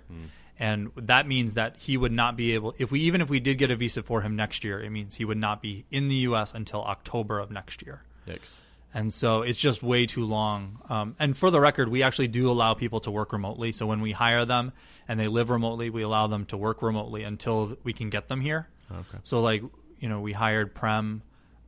[0.59, 2.73] and that means that he would not be able.
[2.77, 5.15] If we even if we did get a visa for him next year, it means
[5.15, 6.53] he would not be in the U.S.
[6.53, 8.61] until October of next year Yikes.
[8.93, 10.79] And so it's just way too long.
[10.89, 13.71] Um, and for the record, we actually do allow people to work remotely.
[13.71, 14.71] So when we hire them
[15.07, 18.41] and they live remotely, we allow them to work remotely until we can get them
[18.41, 18.67] here.
[18.91, 19.19] Okay.
[19.23, 19.61] So like
[19.99, 21.21] you know, we hired Prem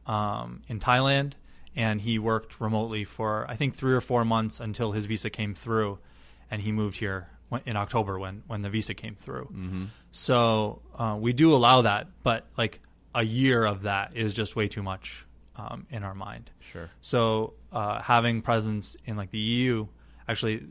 [0.08, 1.34] um, in Thailand,
[1.76, 5.54] and he worked remotely for I think three or four months until his visa came
[5.54, 6.00] through,
[6.50, 7.28] and he moved here
[7.66, 9.46] in October when when the visa came through.
[9.54, 9.86] Mm-hmm.
[10.12, 12.80] So uh, we do allow that, but like
[13.14, 15.26] a year of that is just way too much
[15.70, 16.50] um, in our mind.
[16.60, 16.90] Sure.
[17.02, 19.88] So uh, having presence in like the EU
[20.28, 20.68] actually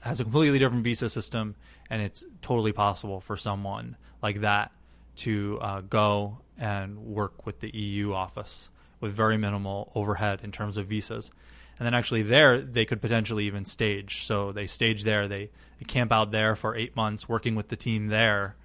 [0.00, 1.54] has a completely different visa system,
[1.88, 4.72] and it's totally possible for someone like that
[5.16, 8.68] to uh, go and work with the EU office
[9.00, 11.30] with very minimal overhead in terms of visas.
[11.78, 14.24] And then actually there they could potentially even stage.
[14.24, 17.76] So they stage there, they, they camp out there for eight months, working with the
[17.76, 18.56] team there,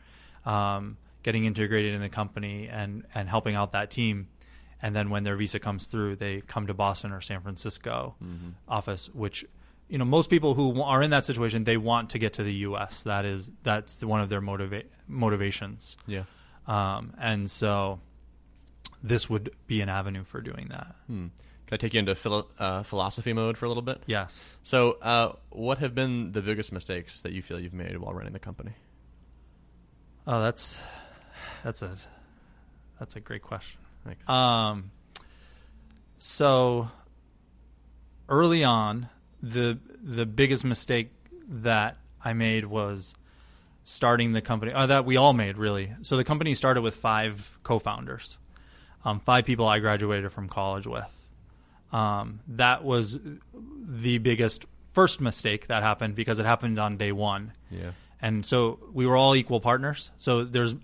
[0.46, 4.28] um, getting integrated in the company and and helping out that team
[4.82, 8.16] and then when their visa comes through, they come to Boston or San Francisco
[8.68, 9.46] office, which
[9.90, 12.54] you know most people who are in that situation they want to get to the
[12.70, 13.04] U.S.
[13.04, 16.24] That is that's one of their motiva- motivations, Yeah.
[16.68, 18.00] um, and so
[19.04, 20.96] this would be an avenue for doing that.
[21.08, 21.28] Hmm.
[21.68, 24.02] Can I take you into philo- uh, philosophy mode for a little bit?
[24.08, 24.56] Yes.
[24.64, 28.34] So, uh, what have been the biggest mistakes that you feel you've made while running
[28.34, 28.72] the company?
[30.28, 30.80] Oh, that's
[31.64, 31.96] that's a
[33.00, 33.80] that's a great question.
[34.10, 34.30] Thanks.
[34.30, 34.92] Um,
[36.18, 36.90] so
[38.28, 39.10] early on,
[39.42, 41.12] the the biggest mistake
[41.48, 43.14] that I made was
[43.84, 44.74] starting the company.
[44.74, 45.94] Uh, that we all made really.
[46.02, 48.38] So the company started with five co-founders,
[49.06, 51.06] um, five people I graduated from college with.
[51.92, 53.18] Um, that was
[53.54, 57.92] the biggest first mistake that happened because it happened on day one yeah.
[58.22, 60.76] and so we were all equal partners so there's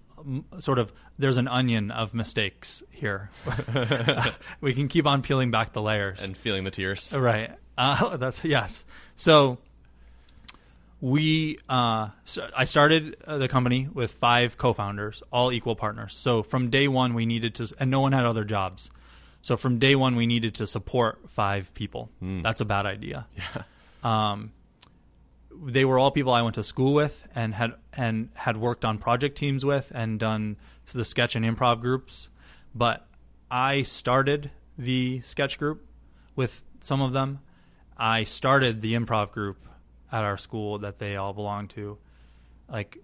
[0.60, 3.30] sort of there's an onion of mistakes here.
[4.62, 6.22] We can keep on peeling back the layers.
[6.22, 7.14] And feeling the tears.
[7.14, 7.52] right.
[7.78, 8.86] Uh, that's yes.
[9.16, 9.58] So
[11.02, 16.16] we uh, so i started uh, the company with five co-founders all equal partners.
[16.16, 18.90] So from day one we needed to and no one had other jobs.
[19.42, 22.10] So from day one we needed to support five people.
[22.22, 23.28] That's a bad idea.
[23.38, 23.64] Yeah.
[24.04, 24.52] um,
[25.64, 28.98] they were all people I went to school with and had and had worked on
[28.98, 30.58] project teams with and done
[30.94, 32.30] the sketch and improv groups.
[32.74, 33.06] But
[33.50, 35.86] I started the sketch group
[36.36, 37.40] with some of them.
[37.98, 39.66] I started the improv group
[40.12, 41.98] at our school that they all belong to.
[42.70, 42.98] Like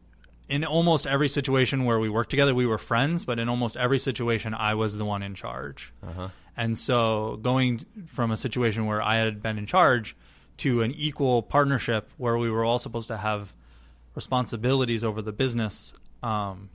[0.49, 3.99] in almost every situation where we worked together, we were friends, but in almost every
[3.99, 5.93] situation, I was the one in charge.
[6.03, 6.29] Uh-huh.
[6.57, 10.15] And so going from a situation where I had been in charge
[10.61, 13.51] to an equal partnership where we were all supposed to have
[14.13, 16.69] responsibilities over the business, um,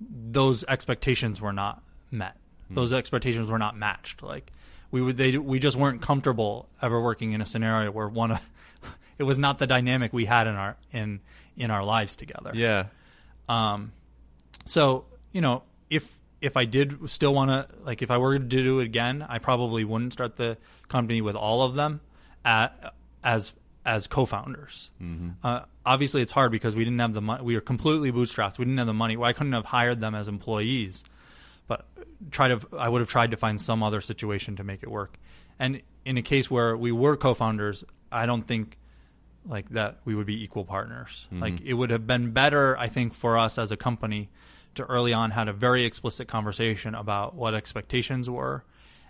[0.00, 2.36] those expectations were not met.
[2.70, 4.22] Those expectations were not matched.
[4.22, 4.50] Like
[4.90, 8.50] we would, they we just weren't comfortable ever working in a scenario where one of
[9.18, 11.20] it was not the dynamic we had in our in
[11.58, 12.52] in our lives together.
[12.54, 12.86] Yeah.
[13.50, 13.92] Um,
[14.64, 18.44] so you know, if if I did still want to, like, if I were to
[18.44, 20.56] do it again, I probably wouldn't start the
[20.88, 22.00] company with all of them
[22.44, 23.54] at, as
[23.86, 24.90] as co-founders.
[25.42, 27.42] Uh, obviously, it's hard because we didn't have the money.
[27.44, 28.56] We were completely bootstrapped.
[28.58, 29.16] We didn't have the money.
[29.16, 31.04] Well, I couldn't have hired them as employees.
[31.66, 31.86] But
[32.30, 35.18] try to, I would have tried to find some other situation to make it work.
[35.58, 38.78] And in a case where we were co-founders, I don't think
[39.46, 41.26] like that we would be equal partners.
[41.30, 44.30] Like it would have been better, I think, for us as a company
[44.76, 48.64] to early on had a very explicit conversation about what expectations were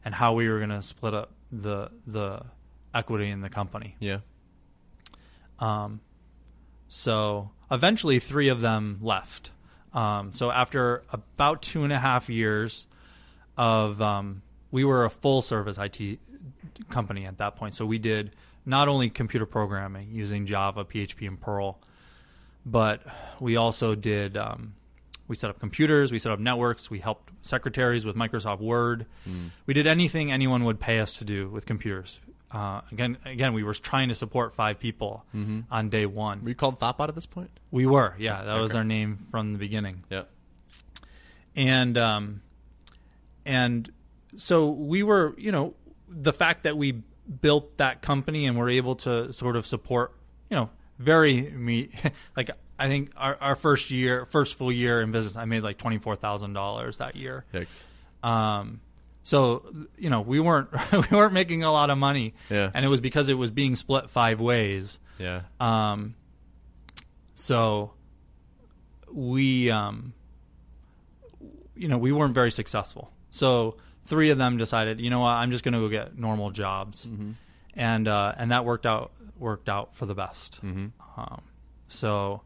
[0.04, 2.42] and how we were going to split up the the
[2.94, 3.96] equity in the company.
[3.98, 4.18] Yeah.
[5.58, 6.00] Um,
[6.88, 9.50] so eventually, three of them left.
[9.92, 12.86] Um, so after about two and a half years
[13.56, 16.18] of, um, we were a full service IT
[16.90, 17.74] company at that point.
[17.74, 18.34] So we did
[18.66, 21.78] not only computer programming using Java, PHP, and Perl,
[22.66, 23.02] but
[23.40, 24.36] we also did.
[24.36, 24.74] Um,
[25.26, 29.06] we set up computers, we set up networks, we helped secretaries with Microsoft Word.
[29.64, 32.20] We did anything anyone would pay us to do with computers.
[32.50, 35.24] Uh, again, again, we were trying to support five people
[35.70, 36.42] on day one.
[36.42, 37.50] Were you called Thoughtbot at this point?
[37.72, 40.22] We were, yeah, that was our name from the beginning, Yeah.
[41.56, 42.42] and um,
[43.44, 43.90] and
[44.36, 45.74] so we were, you know,
[46.08, 47.02] the fact that we
[47.40, 50.12] built that company and were able to sort of support,
[50.50, 51.90] you know, very me
[52.36, 55.78] like I think our, our first year, first full year in business, I made like
[55.78, 57.44] twenty four thousand dollars that year.
[58.22, 58.80] Um,
[59.24, 59.64] so
[59.98, 62.70] you know, we weren't we weren't making a lot of money, Yeah.
[62.72, 65.00] and it was because it was being split five ways.
[65.18, 65.42] Yeah.
[65.58, 66.14] Um,
[67.34, 67.92] so
[69.12, 70.12] we, um,
[71.76, 73.10] you know, we weren't very successful.
[73.30, 76.50] So three of them decided, you know what, I'm just going to go get normal
[76.50, 77.08] jobs,
[77.74, 80.60] and uh, and that worked out worked out for the best.
[80.62, 81.42] Um,
[81.88, 82.42] so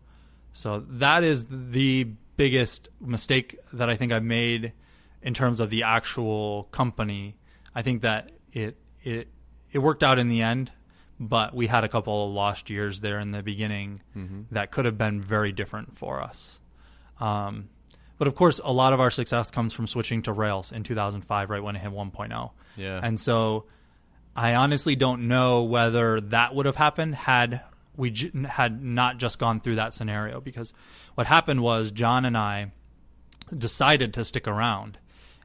[0.53, 2.05] so that is the
[2.37, 4.73] biggest mistake that I think I've made
[5.23, 7.37] in terms of the actual company.
[7.75, 9.29] I think that it it
[9.73, 10.73] it worked out in the end,
[11.21, 14.01] but we had a couple of lost years there in the beginning
[14.51, 16.59] that could have been very different for us.
[17.21, 17.69] Um,
[18.19, 21.51] but of course, a lot of our success comes from switching to Rails in 2005,
[21.51, 22.51] right when it hit 1.0.
[22.77, 23.01] Yeah.
[23.03, 23.67] And so
[24.35, 27.61] I honestly don't know whether that would have happened had
[27.97, 30.73] we j- had not just gone through that scenario because
[31.17, 32.71] what happened was John and I
[33.57, 34.99] decided to stick around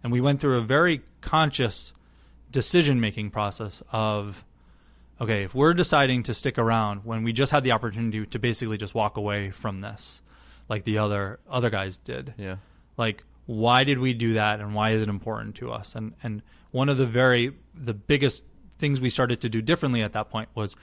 [0.04, 1.94] and we went through a very conscious
[2.52, 4.46] decision making process of
[5.20, 8.78] okay if we're deciding to stick around when we just had the opportunity to basically
[8.78, 10.22] just walk away from this
[10.70, 12.34] like the other other guys did.
[12.38, 12.58] Yeah.
[12.98, 15.96] like why did we do that and why is it important to us?
[15.96, 18.44] And and one of the very the biggest
[18.78, 20.76] things we started to do differently at that point was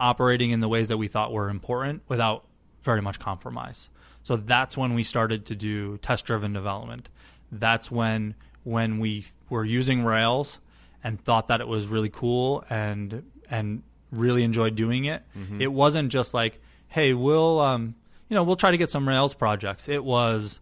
[0.00, 2.44] operating in the ways that we thought were important without
[2.82, 3.88] very much compromise.
[4.22, 7.08] So that's when we started to do test driven development.
[7.50, 10.60] That's when when we were using rails
[11.04, 15.22] and thought that it was really cool and and really enjoyed doing it.
[15.60, 17.94] It wasn't just like hey we'll um
[18.28, 19.88] you know we'll try to get some rails projects.
[19.88, 20.60] It was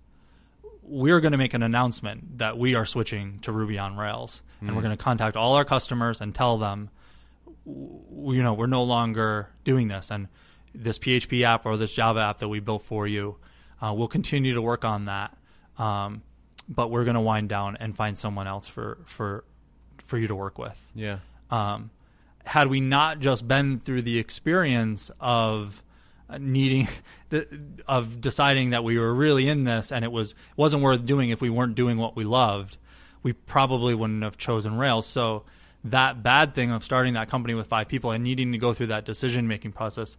[0.82, 4.74] we're going to make an announcement that we are switching to Ruby on Rails, and
[4.76, 6.90] we're going to contact all our customers and tell them,
[7.66, 10.28] w- you know, we're no longer doing this, and
[10.74, 13.36] this PHP app or this Java app that we built for you,
[13.82, 15.36] uh, we'll continue to work on that,
[15.78, 16.22] um,
[16.68, 19.44] but we're going to wind down and find someone else for for
[19.98, 20.80] for you to work with.
[20.94, 21.18] Yeah.
[21.50, 21.90] um,
[22.44, 25.82] had we not just been through the experience of
[26.38, 26.88] needing
[27.88, 31.40] of deciding that we were really in this and it was wasn't worth doing if
[31.40, 32.78] we weren't doing what we loved
[33.26, 35.04] we probably wouldn't have chosen rails.
[35.04, 35.42] So
[35.82, 38.86] that bad thing of starting that company with five people and needing to go through
[38.86, 40.16] that decision making process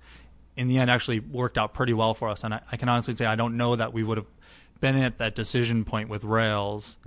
[0.57, 2.43] in the end actually worked out pretty well for us.
[2.43, 4.27] And I, I can honestly say i don't know that we would have
[4.79, 6.97] been at that decision point with rails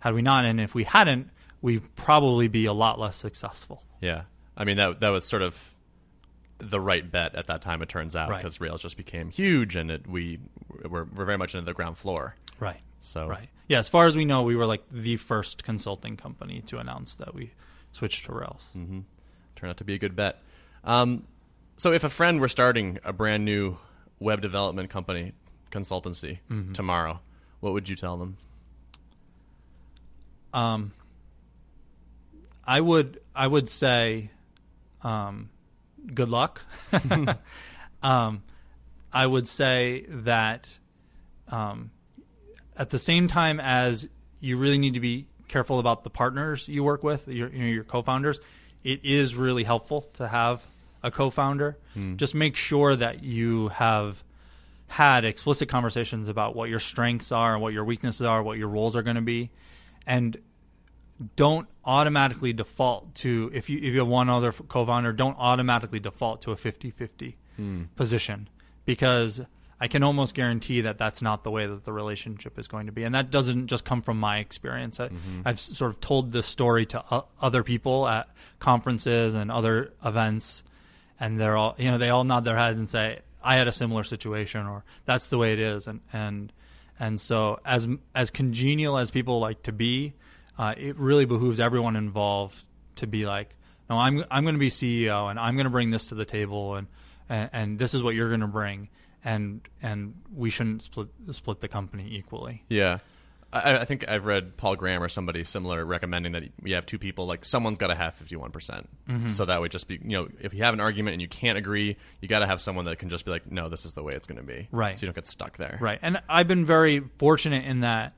[0.00, 1.30] had we not and if we hadn't
[1.62, 4.22] we'd probably be a lot less successful Yeah.
[4.56, 5.74] I mean that that was sort of
[6.58, 7.80] the right bet at that time.
[7.80, 8.38] It turns out Right.
[8.42, 10.38] because Rails just became huge, and it, we
[10.86, 12.36] were, we're very much into the ground floor.
[12.58, 12.80] Right.
[13.00, 13.48] So Right.
[13.66, 17.14] Yeah, as far as we know, we were like the first consulting company to announce
[17.14, 17.52] that we
[17.92, 18.68] switched to Rails.
[18.74, 19.04] turned
[19.70, 20.42] out to be a good bet.
[20.84, 21.24] Um,
[21.78, 23.78] so if a friend were starting a brand new
[24.18, 25.32] web development company
[25.70, 26.38] consultancy
[26.74, 27.20] tomorrow,
[27.60, 28.36] what would you tell them?
[30.52, 30.92] Um,
[32.64, 34.30] I would I would say,
[35.02, 35.50] um,
[36.12, 36.62] good luck.
[38.02, 38.42] um,
[39.12, 40.76] I would say that
[41.48, 41.90] um,
[42.76, 44.08] at the same time as
[44.40, 47.66] you really need to be careful about the partners you work with, your you know,
[47.66, 48.40] your co-founders.
[48.82, 50.66] It is really helpful to have
[51.02, 51.76] a co-founder.
[52.16, 54.22] Just make sure that you have
[54.90, 58.66] had explicit conversations about what your strengths are and what your weaknesses are, what your
[58.66, 59.48] roles are going to be,
[60.04, 60.36] and
[61.36, 66.42] don't automatically default to if you if you have one other co-founder, don't automatically default
[66.42, 67.84] to a 50-50 hmm.
[67.94, 68.48] position
[68.84, 69.40] because
[69.80, 72.92] I can almost guarantee that that's not the way that the relationship is going to
[72.92, 74.98] be, and that doesn't just come from my experience.
[74.98, 75.42] I, mm-hmm.
[75.44, 79.92] I've s- sort of told this story to o- other people at conferences and other
[80.04, 80.64] events,
[81.20, 83.72] and they're all you know they all nod their heads and say, "I had a
[83.72, 86.52] similar situation," or "That's the way it is," and and
[86.98, 90.14] and so as as congenial as people like to be,
[90.58, 92.62] uh, it really behooves everyone involved
[92.96, 93.54] to be like,
[93.88, 96.24] "No, I'm I'm going to be CEO, and I'm going to bring this to the
[96.24, 96.86] table, and
[97.28, 98.88] and, and this is what you're going to bring."
[99.24, 102.64] And and we shouldn't split split the company equally.
[102.68, 102.98] Yeah.
[103.52, 106.98] I, I think I've read Paul Graham or somebody similar recommending that you have two
[106.98, 108.52] people, like someone's got to have 51%.
[108.52, 109.28] Mm-hmm.
[109.28, 111.58] So that would just be, you know, if you have an argument and you can't
[111.58, 114.02] agree, you got to have someone that can just be like, no, this is the
[114.02, 114.68] way it's going to be.
[114.70, 114.96] Right.
[114.96, 115.78] So you don't get stuck there.
[115.80, 115.98] Right.
[116.00, 118.14] And I've been very fortunate in that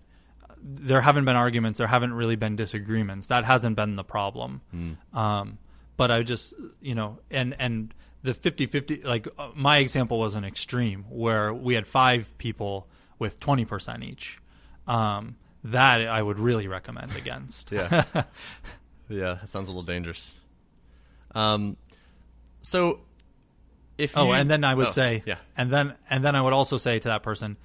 [0.62, 3.29] there haven't been arguments, there haven't really been disagreements.
[3.29, 4.61] That hasn't been the problem.
[5.12, 5.59] Um,
[5.97, 7.92] but I just, you know, and and
[8.23, 13.40] the 50-50 like uh, my example was an extreme where we had five people with
[13.40, 14.38] 20% each.
[14.87, 17.71] Um, that I would really recommend against.
[17.71, 18.05] Yeah.
[19.09, 20.35] yeah, that sounds a little dangerous.
[21.35, 21.77] Um,
[22.62, 23.01] so
[23.99, 26.42] if Oh, you- and then I would oh, say, yeah, and then and then I
[26.42, 27.57] would also say to that person,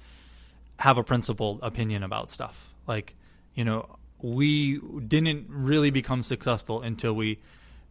[0.78, 2.68] have a principled opinion about stuff.
[2.86, 3.14] Like,
[3.54, 7.40] you know, we didn't really become successful until we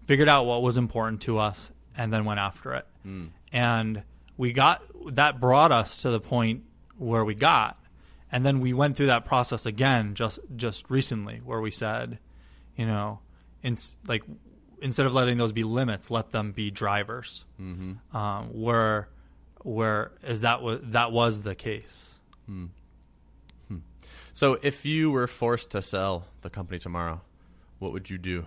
[0.06, 2.86] figured out what was important to us and then went after it.
[3.54, 4.04] And
[4.38, 4.82] we got
[5.16, 6.64] that brought us to the point
[6.98, 7.78] where we got,
[8.32, 12.20] and then we went through that process again just just recently, where we said,
[12.76, 13.20] you know,
[13.64, 14.24] in, like
[14.82, 17.46] instead of letting those be limits, let them be drivers.
[17.62, 18.16] Mm-hmm.
[18.16, 19.10] Um, where
[19.64, 22.14] where is that was that was the case.
[24.38, 27.22] So if you were forced to sell the company tomorrow,
[27.80, 28.46] what would you do?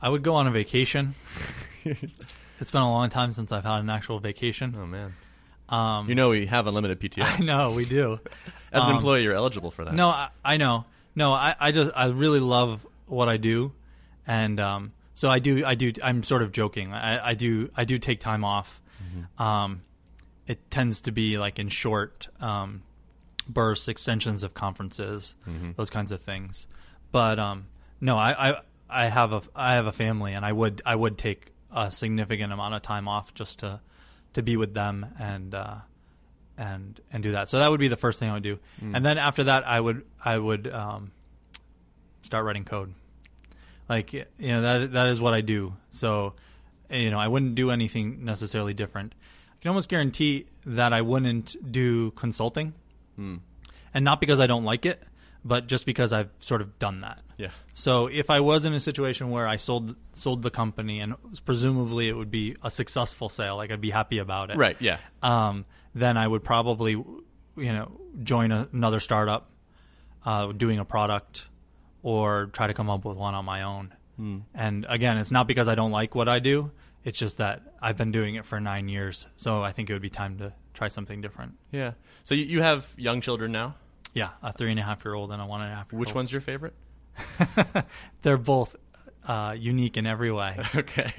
[0.00, 1.14] I would go on a vacation.
[1.84, 4.74] it's been a long time since I've had an actual vacation.
[4.80, 5.14] Oh man,
[5.68, 7.22] Um, you know we have unlimited PTO.
[7.24, 8.20] I know we do.
[8.72, 9.94] As an Um, employee, you're eligible for that.
[9.94, 10.84] No, I, I know.
[11.14, 13.72] No, I, I just I really love what I do,
[14.26, 15.64] and um, so I do.
[15.64, 15.92] I do.
[16.02, 16.92] I'm sort of joking.
[16.92, 17.70] I, I do.
[17.76, 18.80] I do take time off.
[19.38, 19.82] Um,
[20.46, 22.82] it tends to be like in short um,
[23.48, 25.34] bursts, extensions of conferences,
[25.76, 26.66] those kinds of things.
[27.12, 27.66] But um,
[28.00, 31.16] no, I, I I have a I have a family, and I would I would
[31.16, 33.80] take a significant amount of time off just to
[34.34, 35.76] to be with them and uh,
[36.56, 37.48] and and do that.
[37.48, 38.58] So that would be the first thing I would do,
[38.94, 41.10] and then after that, I would I would um,
[42.22, 42.94] start writing code.
[43.88, 45.74] Like you know that that is what I do.
[45.90, 46.34] So
[46.90, 49.14] you know I wouldn't do anything necessarily different.
[49.52, 52.74] I can almost guarantee that I wouldn't do consulting,
[53.94, 55.02] and not because I don't like it,
[55.44, 57.20] but just because I've sort of done that.
[57.74, 62.08] So if I was in a situation where I sold sold the company and presumably
[62.08, 64.56] it would be a successful sale, like I'd be happy about it.
[64.56, 64.76] Right.
[64.80, 64.98] Yeah.
[65.22, 67.24] Um, then I would probably, you
[67.56, 67.90] know,
[68.22, 69.50] join a, another startup,
[70.24, 71.46] uh, doing a product,
[72.02, 73.92] or try to come up with one on my own.
[74.54, 76.70] And again, it's not because I don't like what I do.
[77.02, 80.02] It's just that I've been doing it for nine years, so I think it would
[80.02, 81.54] be time to try something different.
[81.72, 81.94] Yeah.
[82.22, 83.74] So you, you have young children now.
[84.14, 85.98] Yeah, a three and a half year old and a one and a half year
[85.98, 86.06] old.
[86.06, 86.74] Which one's your favorite?
[88.22, 88.76] They're both
[89.26, 90.58] uh, unique in every way.
[90.74, 91.12] okay.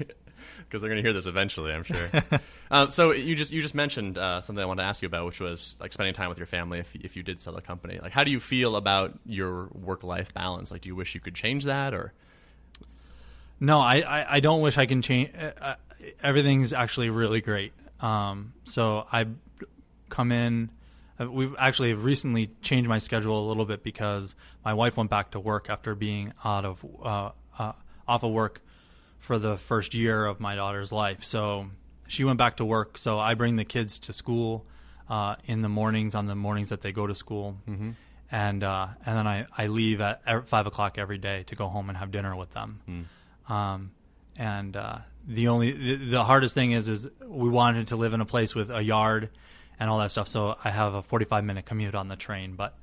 [0.58, 2.08] Because they're going to hear this eventually, I'm sure.
[2.70, 5.26] um, so you just you just mentioned uh, something I wanted to ask you about,
[5.26, 6.78] which was like spending time with your family.
[6.80, 10.02] If if you did sell the company, like how do you feel about your work
[10.02, 10.70] life balance?
[10.70, 12.12] Like, do you wish you could change that, or
[13.60, 15.30] No, I, I, I don't wish I can change.
[15.34, 15.74] Uh, uh,
[16.22, 17.72] everything's actually really great.
[18.00, 19.26] Um, so I
[20.10, 20.70] come in.
[21.18, 25.40] We've actually recently changed my schedule a little bit because my wife went back to
[25.40, 27.72] work after being out of uh, uh,
[28.06, 28.60] off of work
[29.18, 31.24] for the first year of my daughter's life.
[31.24, 31.66] So
[32.06, 32.98] she went back to work.
[32.98, 34.66] So I bring the kids to school
[35.08, 37.56] uh, in the mornings on the mornings that they go to school,
[38.30, 41.68] and uh, and then I, I leave at e- five o'clock every day to go
[41.68, 43.06] home and have dinner with them.
[43.48, 43.92] Um,
[44.36, 48.20] and uh, the only the, the hardest thing is is we wanted to live in
[48.20, 49.30] a place with a yard
[49.78, 50.28] and all that stuff.
[50.28, 52.54] So I have a 45 minute commute on the train.
[52.54, 52.74] But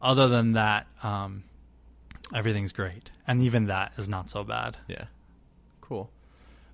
[0.00, 1.44] other than that, um,
[2.34, 3.10] everything's great.
[3.26, 4.76] And even that is not so bad.
[4.88, 5.04] yeah,
[5.80, 6.10] cool.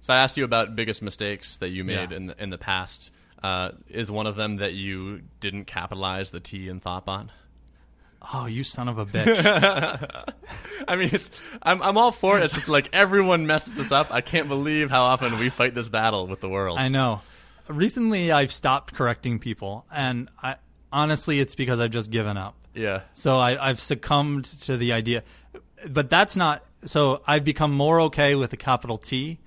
[0.01, 2.17] So I asked you about biggest mistakes that you made Yeah.
[2.17, 3.11] in the, in the past.
[3.43, 7.29] Uh, is one of them that you didn't capitalize the T in Thoughtbot?
[8.33, 10.35] Oh, you son of a bitch!
[10.89, 11.31] I mean, it's
[11.63, 12.45] I'm I'm all for it.
[12.45, 14.11] It's just like everyone messes this up.
[14.11, 16.79] I can't believe how often we fight this battle with the world.
[16.79, 17.21] I know.
[17.69, 20.57] Recently I've stopped correcting people, and I
[20.93, 22.55] honestly it's because I've just given up.
[22.75, 23.03] Yeah.
[23.15, 25.23] So I, I've succumbed to the idea,
[25.89, 26.65] but that's not.
[26.85, 29.39] So I've become more okay with a capital T,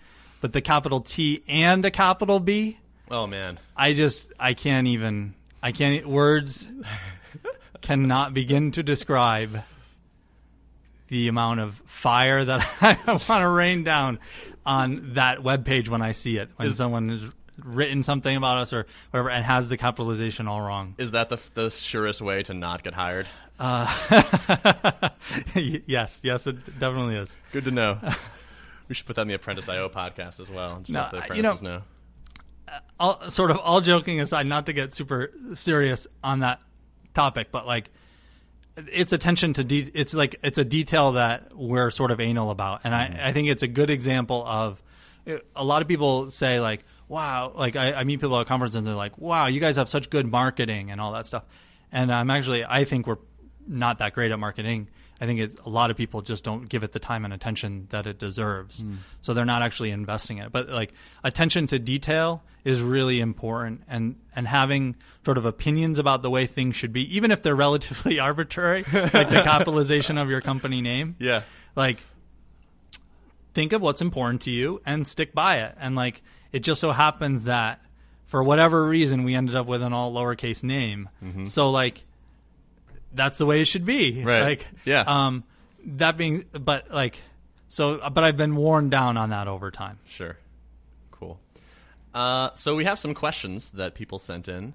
[0.42, 2.78] but the capital T and a capital B,
[3.10, 3.60] Oh man.
[3.76, 6.68] I just I can't even I can't words
[7.82, 9.64] cannot begin to describe
[11.08, 14.20] the amount of fire that I want to rain down
[14.66, 17.24] on that web page when I see it when someone has
[17.64, 20.96] written something about us or whatever and has the capitalization all wrong.
[20.98, 23.28] Is that the the surest way to not get hired?
[23.60, 25.10] Uh,
[25.56, 27.36] yes, yes, it definitely is.
[27.52, 27.98] Good to know.
[28.88, 30.80] we should put that in the Apprentice IO podcast as well.
[30.80, 31.82] Just No, the uh, you know- know.
[32.68, 36.60] Uh, all, sort of all joking aside, not to get super serious on that
[37.14, 37.90] topic, but like
[38.76, 42.82] it's attention to de- it's like it's a detail that we're sort of anal about,
[42.84, 43.26] and I, mm-hmm.
[43.26, 44.84] I think it's a good example of
[45.56, 48.86] a lot of people say like, wow, like I, I meet people at conferences and
[48.86, 51.44] they're like, wow, you guys have such good marketing and all that stuff,
[51.92, 53.18] and I'm actually I think we're
[53.68, 54.90] not that great at marketing.
[55.20, 57.88] I think it's a lot of people just don't give it the time and attention
[57.90, 58.82] that it deserves.
[58.82, 58.96] Hmm.
[59.22, 60.52] So they're not actually investing in it.
[60.52, 60.94] But like
[61.24, 64.96] attention to detail is really important and and having
[65.26, 69.30] sort of opinions about the way things should be, even if they're relatively arbitrary, like
[69.30, 71.16] the capitalization of your company name.
[71.20, 71.42] Yeah.
[71.76, 72.00] Like
[73.54, 75.76] think of what's important to you and stick by it.
[75.80, 76.22] And like
[76.52, 77.82] it just so happens that
[78.26, 81.10] for whatever reason we ended up with an all lowercase name.
[81.46, 82.04] So like
[83.14, 84.24] that's the way it should be.
[84.24, 84.42] Right.
[84.42, 85.04] Like Yeah.
[85.08, 85.44] Um
[85.86, 87.20] that being but like
[87.70, 90.00] so but I've been worn down on that over time.
[90.08, 90.38] Sure.
[91.12, 91.40] Cool.
[92.14, 94.74] Uh, so we have some questions that people sent in.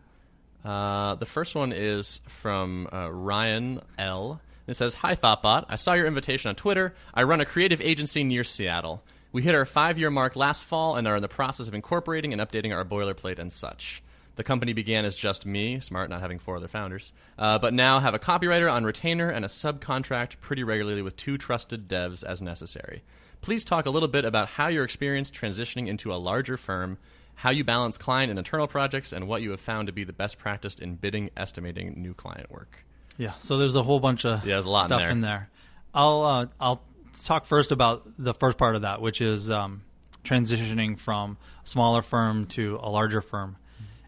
[0.65, 4.41] Uh, the first one is from uh, Ryan L.
[4.69, 5.67] It says, "Hi Thoughtbot.
[5.69, 6.95] I saw your invitation on Twitter.
[7.13, 9.03] I run a creative agency near Seattle.
[9.33, 12.43] We hit our five-year mark last fall and are in the process of incorporating and
[12.43, 14.03] updating our boilerplate and such.
[14.37, 18.01] The company began as just me, smart not having four other founders, uh, but now
[18.01, 22.41] have a copywriter on retainer and a subcontract pretty regularly with two trusted devs as
[22.43, 23.03] necessary.
[23.41, 26.99] Please talk a little bit about how your experience transitioning into a larger firm,
[27.37, 30.13] how you balance client and internal projects, and what you have found to be the
[30.13, 32.85] best practice in bidding, estimating new client work.
[33.19, 35.11] Yeah, so there's a whole bunch of Yeah, there's a lot in stuff there.
[35.11, 35.51] in there.
[35.95, 36.83] I'll uh, I'll
[37.13, 39.83] talk first about the first part of that, which is um,
[40.25, 43.57] transitioning from a smaller firm to a larger firm,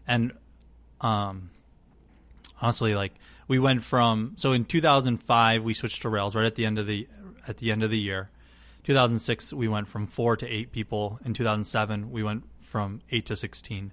[0.07, 0.31] and
[1.01, 1.49] um,
[2.61, 3.13] honestly, like
[3.47, 6.87] we went from so in 2005 we switched to Rails right at the end of
[6.87, 7.07] the
[7.47, 8.29] at the end of the year.
[8.83, 11.19] 2006 we went from four to eight people.
[11.25, 13.91] In 2007 we went from eight to 16.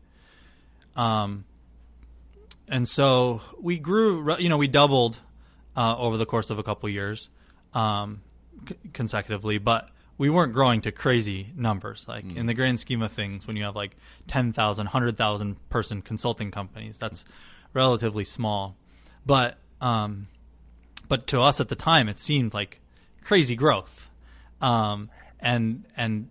[0.96, 1.44] Um,
[2.68, 5.20] and so we grew you know we doubled
[5.76, 7.30] uh, over the course of a couple years
[7.74, 8.22] um,
[8.68, 9.88] c- consecutively but
[10.18, 12.06] we weren't growing to crazy numbers.
[12.06, 13.96] Like in the grand scheme of things when you have like
[14.28, 17.24] 10,000 100,000 person consulting companies that's
[17.72, 18.76] relatively small.
[19.26, 20.28] But um,
[21.08, 22.80] but to us at the time it seemed like
[23.24, 24.10] crazy growth.
[24.60, 26.28] Um, and and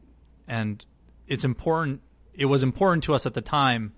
[0.48, 0.86] and
[1.28, 2.02] it's important
[2.34, 3.94] it was important to us at the time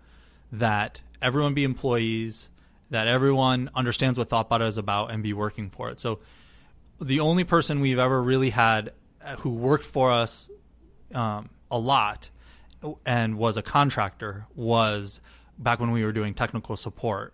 [0.51, 2.49] that everyone be employees,
[2.89, 5.99] that everyone understands what ThoughtBot is about and be working for it.
[5.99, 6.19] So
[7.03, 8.93] the only person we've ever really had
[9.23, 10.49] uh, who worked for us
[11.13, 12.29] um, a lot
[13.05, 15.19] and was a contractor was
[15.57, 17.33] back when we were doing technical support.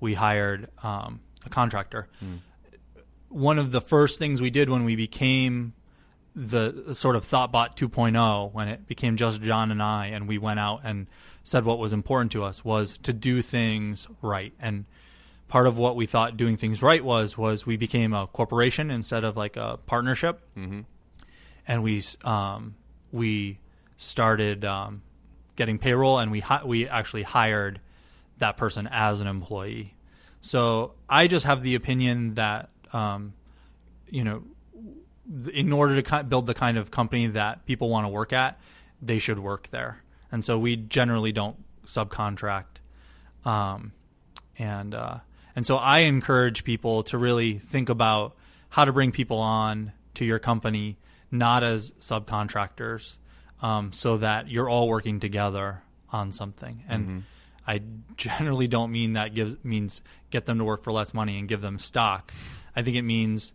[0.00, 2.08] We hired um, a contractor.
[3.28, 5.74] One of the first things we did when we became
[6.34, 10.60] the sort of ThoughtBot 2.0 when it became just John and I, and we went
[10.60, 11.06] out and
[11.42, 14.52] said what was important to us was to do things right.
[14.60, 14.84] And
[15.48, 19.24] part of what we thought doing things right was was we became a corporation instead
[19.24, 20.80] of like a partnership, mm-hmm.
[21.66, 22.74] and we um,
[23.12, 23.58] we
[23.96, 25.02] started um,
[25.56, 27.80] getting payroll, and we hi- we actually hired
[28.38, 29.94] that person as an employee.
[30.40, 33.34] So I just have the opinion that um,
[34.08, 34.42] you know
[35.52, 38.60] in order to build the kind of company that people want to work at,
[39.02, 40.02] they should work there.
[40.30, 42.80] And so we generally don't subcontract.
[43.44, 43.92] Um,
[44.58, 45.18] and uh,
[45.56, 48.36] and so I encourage people to really think about
[48.68, 50.98] how to bring people on to your company,
[51.30, 53.16] not as subcontractors,
[53.62, 56.84] um, so that you're all working together on something.
[56.88, 57.24] And
[57.66, 57.80] I
[58.16, 61.62] generally don't mean that gives means get them to work for less money and give
[61.62, 62.32] them stock.
[62.74, 63.54] I think it means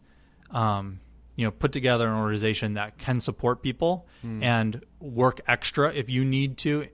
[0.50, 1.00] um,
[1.36, 4.08] you know put together an organization that can support people
[4.44, 6.88] and work extra if you need to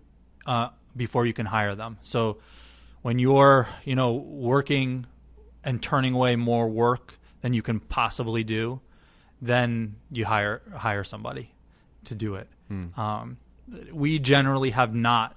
[0.45, 1.97] uh, before you can hire them.
[2.01, 2.39] So
[3.07, 5.05] when you're you know working
[5.63, 8.81] and turning away more work than you can possibly do,
[9.41, 11.53] then you hire hire somebody
[12.03, 12.49] to do it.
[12.99, 13.37] Um,
[13.93, 15.33] we generally have not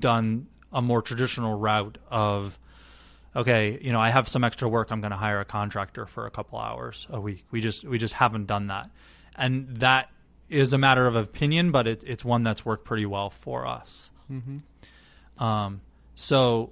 [0.00, 2.58] done a more traditional route of
[3.34, 6.24] okay, you know, I have some extra work, I'm going to hire a contractor for
[6.24, 7.44] a couple hours a week.
[7.50, 8.88] We just we just haven't done that,
[9.34, 10.08] and that
[10.48, 14.10] is a matter of opinion, but it, it's one that's worked pretty well for us.
[14.32, 15.44] Mm-hmm.
[15.44, 15.82] Um,
[16.14, 16.70] so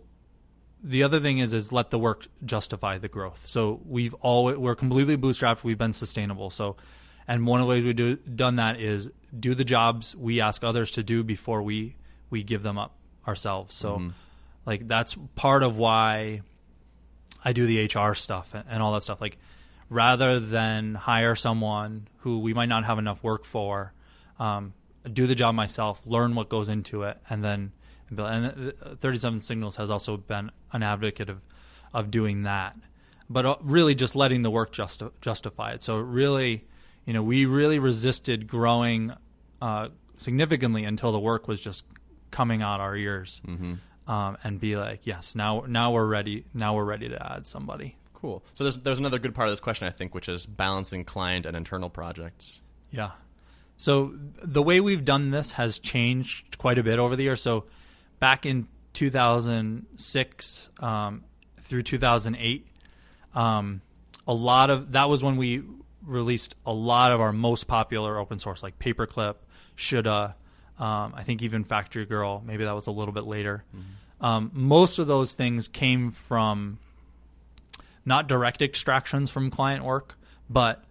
[0.85, 3.45] the other thing is is let the work justify the growth.
[3.47, 5.64] So we've all we're completely bootstrapped.
[5.64, 6.51] We've been sustainable.
[6.51, 6.76] So,
[7.26, 10.62] and one of the ways we do done that is do the jobs we ask
[10.62, 11.97] others to do before we
[12.28, 12.95] we give them up
[13.26, 13.74] ourselves.
[13.74, 14.09] So, mm-hmm.
[14.66, 16.43] like that's part of why
[17.43, 19.22] I do the HR stuff and, and all that stuff.
[19.22, 19.39] Like
[19.89, 23.95] rather than hire someone who we might not have enough work for,
[24.39, 24.74] um,
[25.11, 27.72] do the job myself, learn what goes into it, and then
[28.19, 31.41] and 37 Signals has also been an advocate of
[31.93, 32.77] of doing that,
[33.31, 35.83] but uh, really just letting the work justi- justify it.
[35.83, 36.65] So really,
[37.07, 39.12] you know, we really resisted growing
[39.62, 41.85] uh, significantly until the work was just
[42.31, 43.41] coming out our ears.
[43.47, 43.75] Mm-hmm
[44.07, 46.45] um, and be like, yes, now now we're ready.
[46.53, 47.97] Now we're ready to add somebody.
[48.12, 48.45] Cool.
[48.55, 51.47] So there's there's another good part of this question, I think, which is balancing client
[51.47, 52.61] and internal projects.
[52.91, 53.12] Yeah.
[53.77, 54.12] So
[54.43, 57.43] the way we've done this has changed quite a bit over the years.
[57.43, 57.65] So
[58.25, 61.25] back in 2006 um,
[61.64, 62.66] through 2008,
[63.35, 63.83] um,
[64.27, 65.62] a lot of that was when we
[66.03, 69.35] released a lot of our most popular open source, like Paperclip,
[69.77, 70.37] Shoulda,
[70.79, 73.62] um, I think even Factory Girl, maybe that was a little bit later.
[73.77, 74.25] Mm-hmm.
[74.25, 76.79] Um, most of those things came from
[78.07, 80.16] not direct extractions from client work,
[80.49, 80.83] but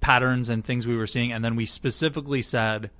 [0.00, 1.32] patterns and things we were seeing.
[1.32, 2.90] And then we specifically said,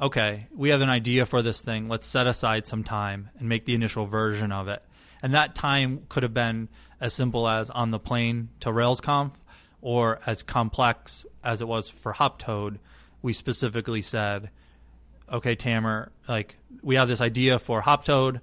[0.00, 1.88] okay, we have an idea for this thing.
[1.88, 4.82] Let's set aside some time and make the initial version of it.
[5.22, 6.68] And that time could have been
[7.00, 9.32] as simple as on the plane to RailsConf
[9.80, 12.78] or as complex as it was for Hoptoad.
[13.22, 14.50] We specifically said,
[15.32, 18.40] okay, Tammer, like we have this idea for Hoptoad.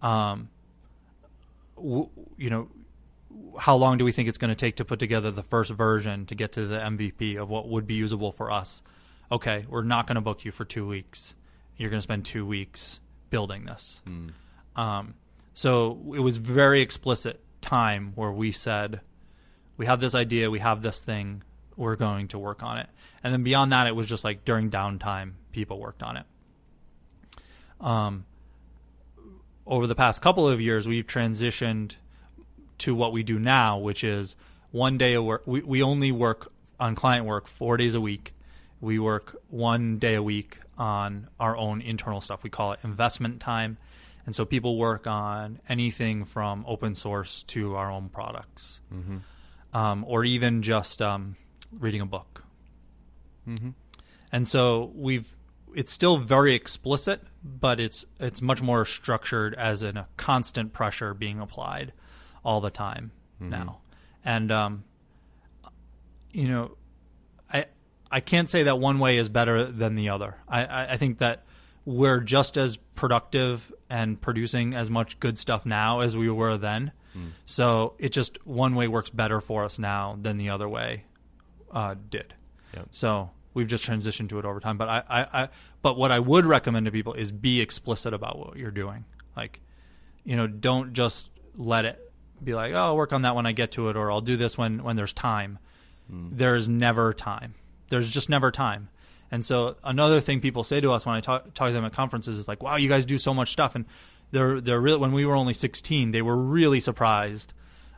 [0.00, 0.48] Um,
[1.76, 2.68] w- you know,
[3.58, 6.26] how long do we think it's going to take to put together the first version
[6.26, 8.82] to get to the MVP of what would be usable for us?
[9.32, 11.34] Okay, we're not going to book you for two weeks.
[11.78, 14.02] You're going to spend two weeks building this.
[14.06, 14.32] Mm.
[14.76, 15.14] Um,
[15.54, 19.00] so it was very explicit time where we said,
[19.78, 21.42] we have this idea, we have this thing,
[21.78, 22.88] we're going to work on it.
[23.24, 26.26] And then beyond that, it was just like during downtime, people worked on it.
[27.80, 28.26] Um,
[29.66, 31.94] over the past couple of years, we've transitioned
[32.78, 34.36] to what we do now, which is
[34.72, 35.42] one day a work.
[35.46, 38.34] We, we only work on client work four days a week.
[38.82, 42.42] We work one day a week on our own internal stuff.
[42.42, 43.78] We call it investment time.
[44.26, 49.18] And so people work on anything from open source to our own products, mm-hmm.
[49.76, 51.36] um, or even just um,
[51.70, 52.44] reading a book.
[53.48, 53.70] Mm-hmm.
[54.32, 55.32] And so we've
[55.74, 61.14] it's still very explicit, but it's it's much more structured as in a constant pressure
[61.14, 61.92] being applied
[62.44, 63.50] all the time mm-hmm.
[63.50, 63.80] now.
[64.24, 64.84] And um,
[66.32, 66.76] you know,
[68.12, 70.36] I can't say that one way is better than the other.
[70.46, 71.44] I, I, I think that
[71.84, 76.92] we're just as productive and producing as much good stuff now as we were then.
[77.16, 77.30] Mm.
[77.46, 81.04] So it just one way works better for us now than the other way
[81.72, 82.34] uh, did.
[82.74, 82.88] Yep.
[82.90, 84.76] So we've just transitioned to it over time.
[84.76, 85.48] But I, I, I,
[85.80, 89.04] but what I would recommend to people is be explicit about what you're doing.
[89.36, 89.60] Like,
[90.24, 93.52] you know, don't just let it be like, oh, I'll work on that when I
[93.52, 95.58] get to it, or I'll do this when when there's time.
[96.12, 96.30] Mm.
[96.32, 97.54] There's never time.
[97.92, 98.88] There's just never time.
[99.30, 101.92] And so another thing people say to us when I talk, talk to them at
[101.92, 103.74] conferences is like, wow, you guys do so much stuff.
[103.74, 103.84] And
[104.30, 107.52] they're they're really when we were only 16, they were really surprised.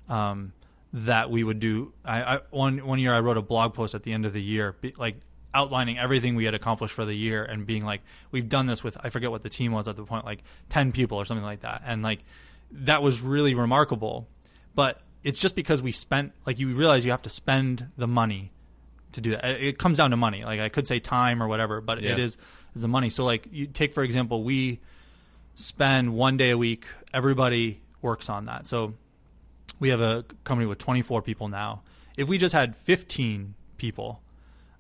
[0.09, 0.53] Um,
[0.95, 1.93] that we would do.
[2.05, 4.43] I, I, one one year I wrote a blog post at the end of the
[4.43, 5.17] year, like
[5.53, 8.97] outlining everything we had accomplished for the year and being like, we've done this with
[9.03, 11.61] I forget what the team was at the point, like ten people or something like
[11.61, 12.21] that, and like
[12.71, 14.29] that was really remarkable.
[14.77, 18.53] But it's just because we spent like you realize you have to spend the money
[19.15, 19.45] to do that.
[19.45, 20.45] It comes down to money.
[20.45, 22.13] Like I could say time or whatever, but yeah.
[22.13, 22.37] it is
[22.75, 23.11] is the money.
[23.11, 24.81] So like you take for example, we
[25.55, 26.87] spend one day a week.
[27.13, 28.67] Everybody works on that.
[28.67, 28.95] So
[29.81, 31.83] we have a company with 24 people now.
[32.17, 34.21] If we just had 15 people,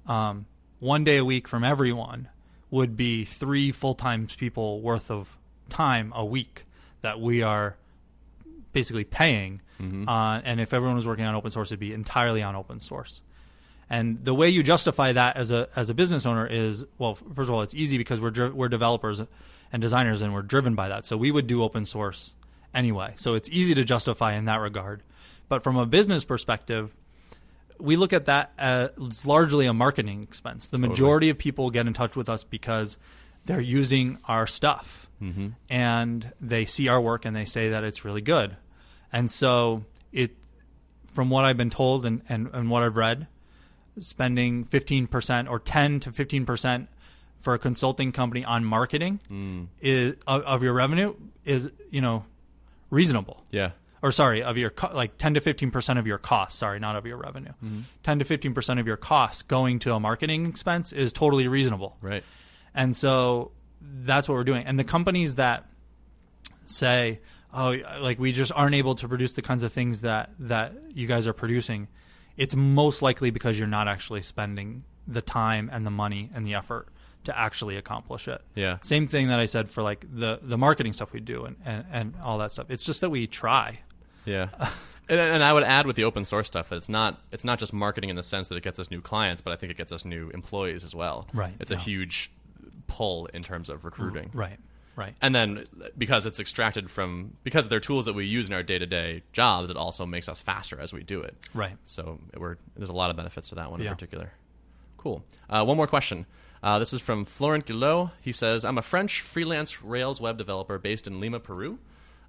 [0.07, 0.47] um,
[0.78, 2.28] one day a week from everyone
[2.70, 6.66] would be three full time people worth of time a week
[7.03, 7.76] that we are
[8.72, 9.61] basically paying.
[9.80, 10.09] Mm-hmm.
[10.09, 13.20] Uh, and if everyone was working on open source, it'd be entirely on open source.
[13.91, 17.49] And the way you justify that as a as a business owner is well, first
[17.49, 19.20] of all, it's easy because we're we're developers
[19.72, 21.07] and designers, and we're driven by that.
[21.07, 22.35] So we would do open source
[22.74, 23.14] anyway.
[23.16, 25.03] So it's easy to justify in that regard.
[25.49, 26.97] But from a business perspective,
[27.78, 30.68] we look at that as largely a marketing expense.
[30.68, 31.30] The majority totally.
[31.30, 32.97] of people get in touch with us because
[33.45, 35.49] they're using our stuff mm-hmm.
[35.68, 38.57] and they see our work and they say that it's really good.
[39.12, 40.37] And so it,
[41.07, 43.26] from what I've been told and, and, and what I've read,
[43.99, 46.88] spending 15% or 10 to 15%
[47.40, 49.64] for a consulting company on marketing hmm.
[49.80, 51.14] is of, of your revenue
[51.45, 52.24] is, you know,
[52.90, 53.72] reasonable Yeah.
[54.03, 57.07] or sorry, of your co- like 10 to 15% of your costs, sorry, not of
[57.07, 57.53] your revenue.
[57.61, 57.80] Hmm.
[58.03, 61.97] 10 to 15% of your costs going to a marketing expense is totally reasonable.
[62.01, 62.24] Right.
[62.74, 64.66] And so that's what we're doing.
[64.66, 65.66] And the companies that
[66.66, 67.20] say,
[67.53, 71.07] "Oh, like we just aren't able to produce the kinds of things that that you
[71.07, 71.88] guys are producing,"
[72.37, 76.55] it's most likely because you're not actually spending the time and the money and the
[76.55, 76.89] effort
[77.24, 78.43] to actually accomplish it.
[78.55, 78.78] Yeah.
[78.82, 81.85] Same thing that I said for like the the marketing stuff we do and and,
[81.91, 82.70] and all that stuff.
[82.70, 83.80] It's just that we try.
[84.24, 84.49] Yeah.
[85.07, 87.59] And, and I would add with the open source stuff, that it's not it's not
[87.59, 89.76] just marketing in the sense that it gets us new clients, but I think it
[89.76, 91.28] gets us new employees as well.
[91.35, 92.30] Right, It's a huge
[92.87, 94.30] pull in terms of recruiting.
[94.32, 94.59] Right.
[94.97, 95.14] Right.
[95.20, 95.66] And then
[95.99, 99.22] because it's extracted from because they're tools that we use in our day to day
[99.32, 101.36] jobs, it also makes us faster as we do it.
[101.53, 101.76] Right.
[101.84, 104.32] So we're, there's a lot of benefits to that one in particular.
[104.97, 105.24] Cool.
[105.51, 106.26] Uh, one more question.
[106.62, 108.11] Uh, this is from Florent Guillot.
[108.22, 111.78] He says, I'm a French freelance Rails web developer based in Lima, Peru,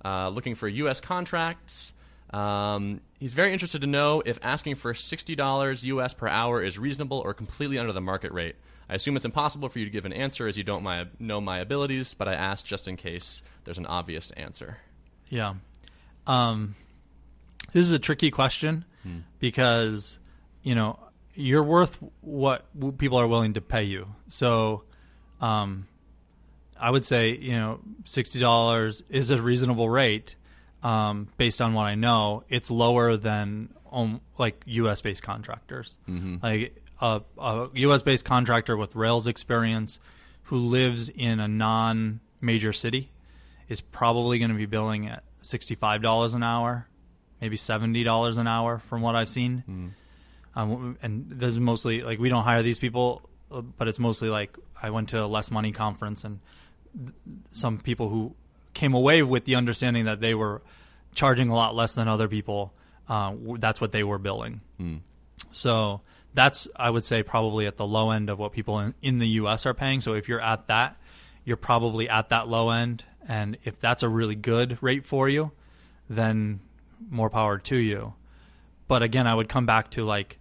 [0.04, 1.00] uh, looking for U.S.
[1.00, 1.94] contracts.
[2.32, 7.20] Um, he's very interested to know if asking for $60 US per hour is reasonable
[7.20, 8.56] or completely under the market rate.
[8.90, 11.42] I assume it's impossible for you to give an answer as you don't my, know
[11.42, 14.78] my abilities, but I asked just in case there's an obvious answer.
[15.30, 15.56] Yeah.
[16.28, 16.76] Um,
[17.72, 18.86] this is a tricky question
[19.40, 20.18] because,
[20.64, 21.00] you know,
[21.34, 22.66] you're worth what
[22.98, 24.08] people are willing to pay you.
[24.30, 24.84] So,
[25.42, 25.88] um,
[26.80, 30.36] I would say, you know, $60 is a reasonable rate
[30.84, 32.44] um, based on what I know.
[32.50, 35.98] It's lower than um, like US based contractors.
[36.44, 40.00] Like a, a US based contractor with Rails experience
[40.44, 43.12] who lives in a non major city
[43.68, 46.88] is probably going to be billing at $65 an hour,
[47.42, 49.94] maybe $70 an hour from what I've seen.
[50.56, 53.28] Um, and this is mostly like we don't hire these people,
[53.78, 56.40] but it's mostly like I went to a less money conference and
[56.98, 57.14] th-
[57.52, 58.36] some people who
[58.74, 60.62] came away with the understanding that they were
[61.14, 62.74] charging a lot less than other people.
[63.10, 64.62] Uh, w- that's what they were billing.
[65.52, 66.02] So
[66.34, 69.28] that's I would say probably at the low end of what people in, in the
[69.30, 69.66] U.S.
[69.66, 70.02] are paying.
[70.02, 70.98] So if you're at that,
[71.44, 75.52] you're probably at that low end, and if that's a really good rate for you,
[76.10, 76.60] then
[77.10, 78.14] more power to you.
[78.88, 80.40] But again, I would come back to like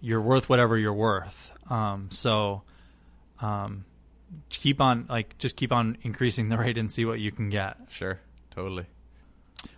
[0.00, 1.50] you're worth whatever you're worth.
[1.70, 2.62] Um, so
[3.40, 3.84] um,
[4.48, 7.76] keep on like just keep on increasing the rate and see what you can get.
[7.90, 8.20] Sure.
[8.50, 8.86] Totally.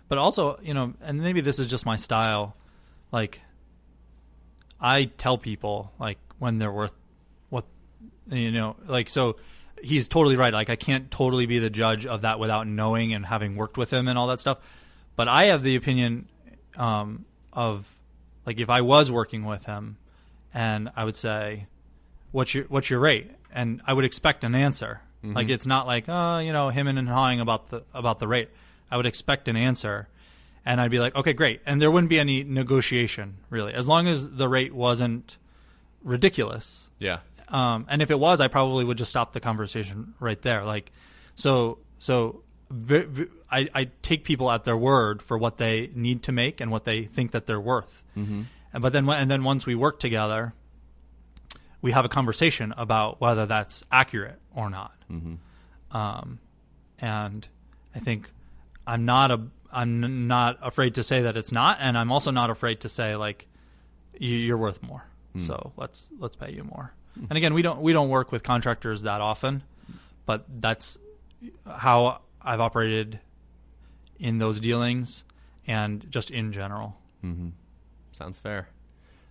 [0.07, 2.55] But also, you know, and maybe this is just my style.
[3.11, 3.41] Like,
[4.79, 6.93] I tell people like when they're worth
[7.49, 7.65] what,
[8.29, 9.37] you know, like so.
[9.83, 10.51] He's totally right.
[10.51, 13.93] Like, I can't totally be the judge of that without knowing and having worked with
[13.93, 14.57] him and all that stuff.
[15.15, 16.27] But I have the opinion
[16.75, 17.87] um, of
[18.43, 19.97] like if I was working with him,
[20.51, 21.67] and I would say,
[22.31, 25.01] "What's your what's your rate?" and I would expect an answer.
[25.23, 28.49] Like it's not like, oh, you know, him and hawing about the about the rate.
[28.89, 30.07] I would expect an answer,
[30.67, 34.05] and I'd be like, okay, great, and there wouldn't be any negotiation really, as long
[34.05, 35.37] as the rate wasn't
[36.03, 36.89] ridiculous.
[36.99, 37.19] Yeah.
[37.47, 40.65] Um, and if it was, I probably would just stop the conversation right there.
[40.65, 40.91] Like,
[41.35, 46.23] so so v- v- I, I take people at their word for what they need
[46.23, 48.03] to make and what they think that they're worth.
[48.17, 48.41] Mm-hmm.
[48.73, 50.53] And but then and then once we work together,
[51.81, 54.91] we have a conversation about whether that's accurate or not.
[55.91, 56.39] Um,
[56.99, 57.47] and
[57.95, 58.29] I think
[58.85, 59.39] I'm not a
[59.71, 63.15] I'm not afraid to say that it's not, and I'm also not afraid to say
[63.15, 63.47] like
[64.17, 65.03] you, you're worth more.
[65.33, 65.41] Hmm.
[65.41, 66.93] So let's let's pay you more.
[67.29, 69.63] And again, we don't we don't work with contractors that often,
[70.25, 70.97] but that's
[71.65, 73.19] how I've operated
[74.19, 75.23] in those dealings
[75.65, 76.97] and just in general.
[77.23, 77.49] Mm-hmm.
[78.11, 78.69] Sounds fair.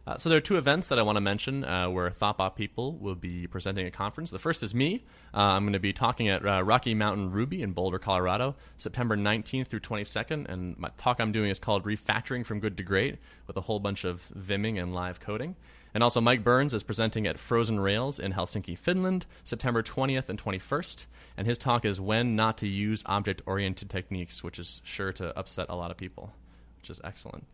[0.06, 2.92] Uh, so there are two events that I want to mention uh, where ThoughtBot people
[2.92, 4.30] will be presenting at conference.
[4.30, 5.04] The first is me.
[5.34, 9.16] Uh, I'm going to be talking at uh, Rocky Mountain Ruby in Boulder, Colorado, September
[9.16, 10.48] 19th through 22nd.
[10.48, 13.80] And my talk I'm doing is called Refactoring from Good to Great with a whole
[13.80, 15.56] bunch of Vimming and live coding.
[15.92, 20.40] And also, Mike Burns is presenting at Frozen Rails in Helsinki, Finland, September 20th and
[20.40, 21.06] 21st.
[21.36, 25.36] And his talk is When Not to Use Object Oriented Techniques, which is sure to
[25.36, 26.32] upset a lot of people,
[26.78, 27.44] which is excellent.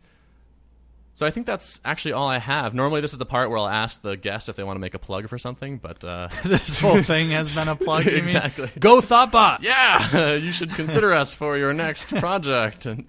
[1.15, 2.73] So I think that's actually all I have.
[2.73, 4.95] Normally, this is the part where I'll ask the guest if they want to make
[4.95, 8.05] a plug for something, but uh, this whole thing has been a plug.
[8.05, 8.19] you mean?
[8.21, 8.71] Exactly.
[8.79, 9.59] Go Thoughtbot.
[9.61, 13.05] yeah, you should consider us for your next project and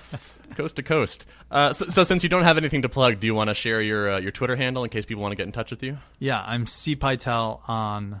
[0.56, 1.24] coast to coast.
[1.50, 3.80] Uh, so, so, since you don't have anything to plug, do you want to share
[3.80, 5.96] your uh, your Twitter handle in case people want to get in touch with you?
[6.18, 8.20] Yeah, I'm C Pytel on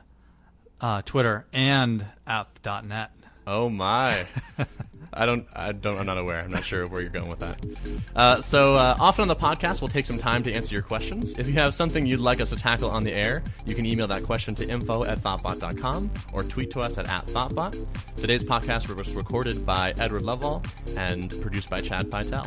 [0.80, 3.10] uh, Twitter, and app.net.
[3.46, 4.26] Oh my.
[5.12, 5.46] I don't.
[5.54, 5.98] I don't.
[5.98, 6.40] I'm not aware.
[6.40, 7.64] I'm not sure where you're going with that.
[8.14, 11.38] Uh, so uh, often on the podcast, we'll take some time to answer your questions.
[11.38, 14.06] If you have something you'd like us to tackle on the air, you can email
[14.08, 17.86] that question to info at thoughtbot.com or tweet to us at, at thoughtbot.
[18.16, 20.64] Today's podcast was recorded by Edward Loveall
[20.96, 22.46] and produced by Chad Pytel.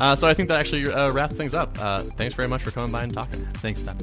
[0.00, 1.76] Uh, so I think that actually uh, wraps things up.
[1.80, 3.46] Uh, thanks very much for coming by and talking.
[3.54, 3.98] Thanks, Ben.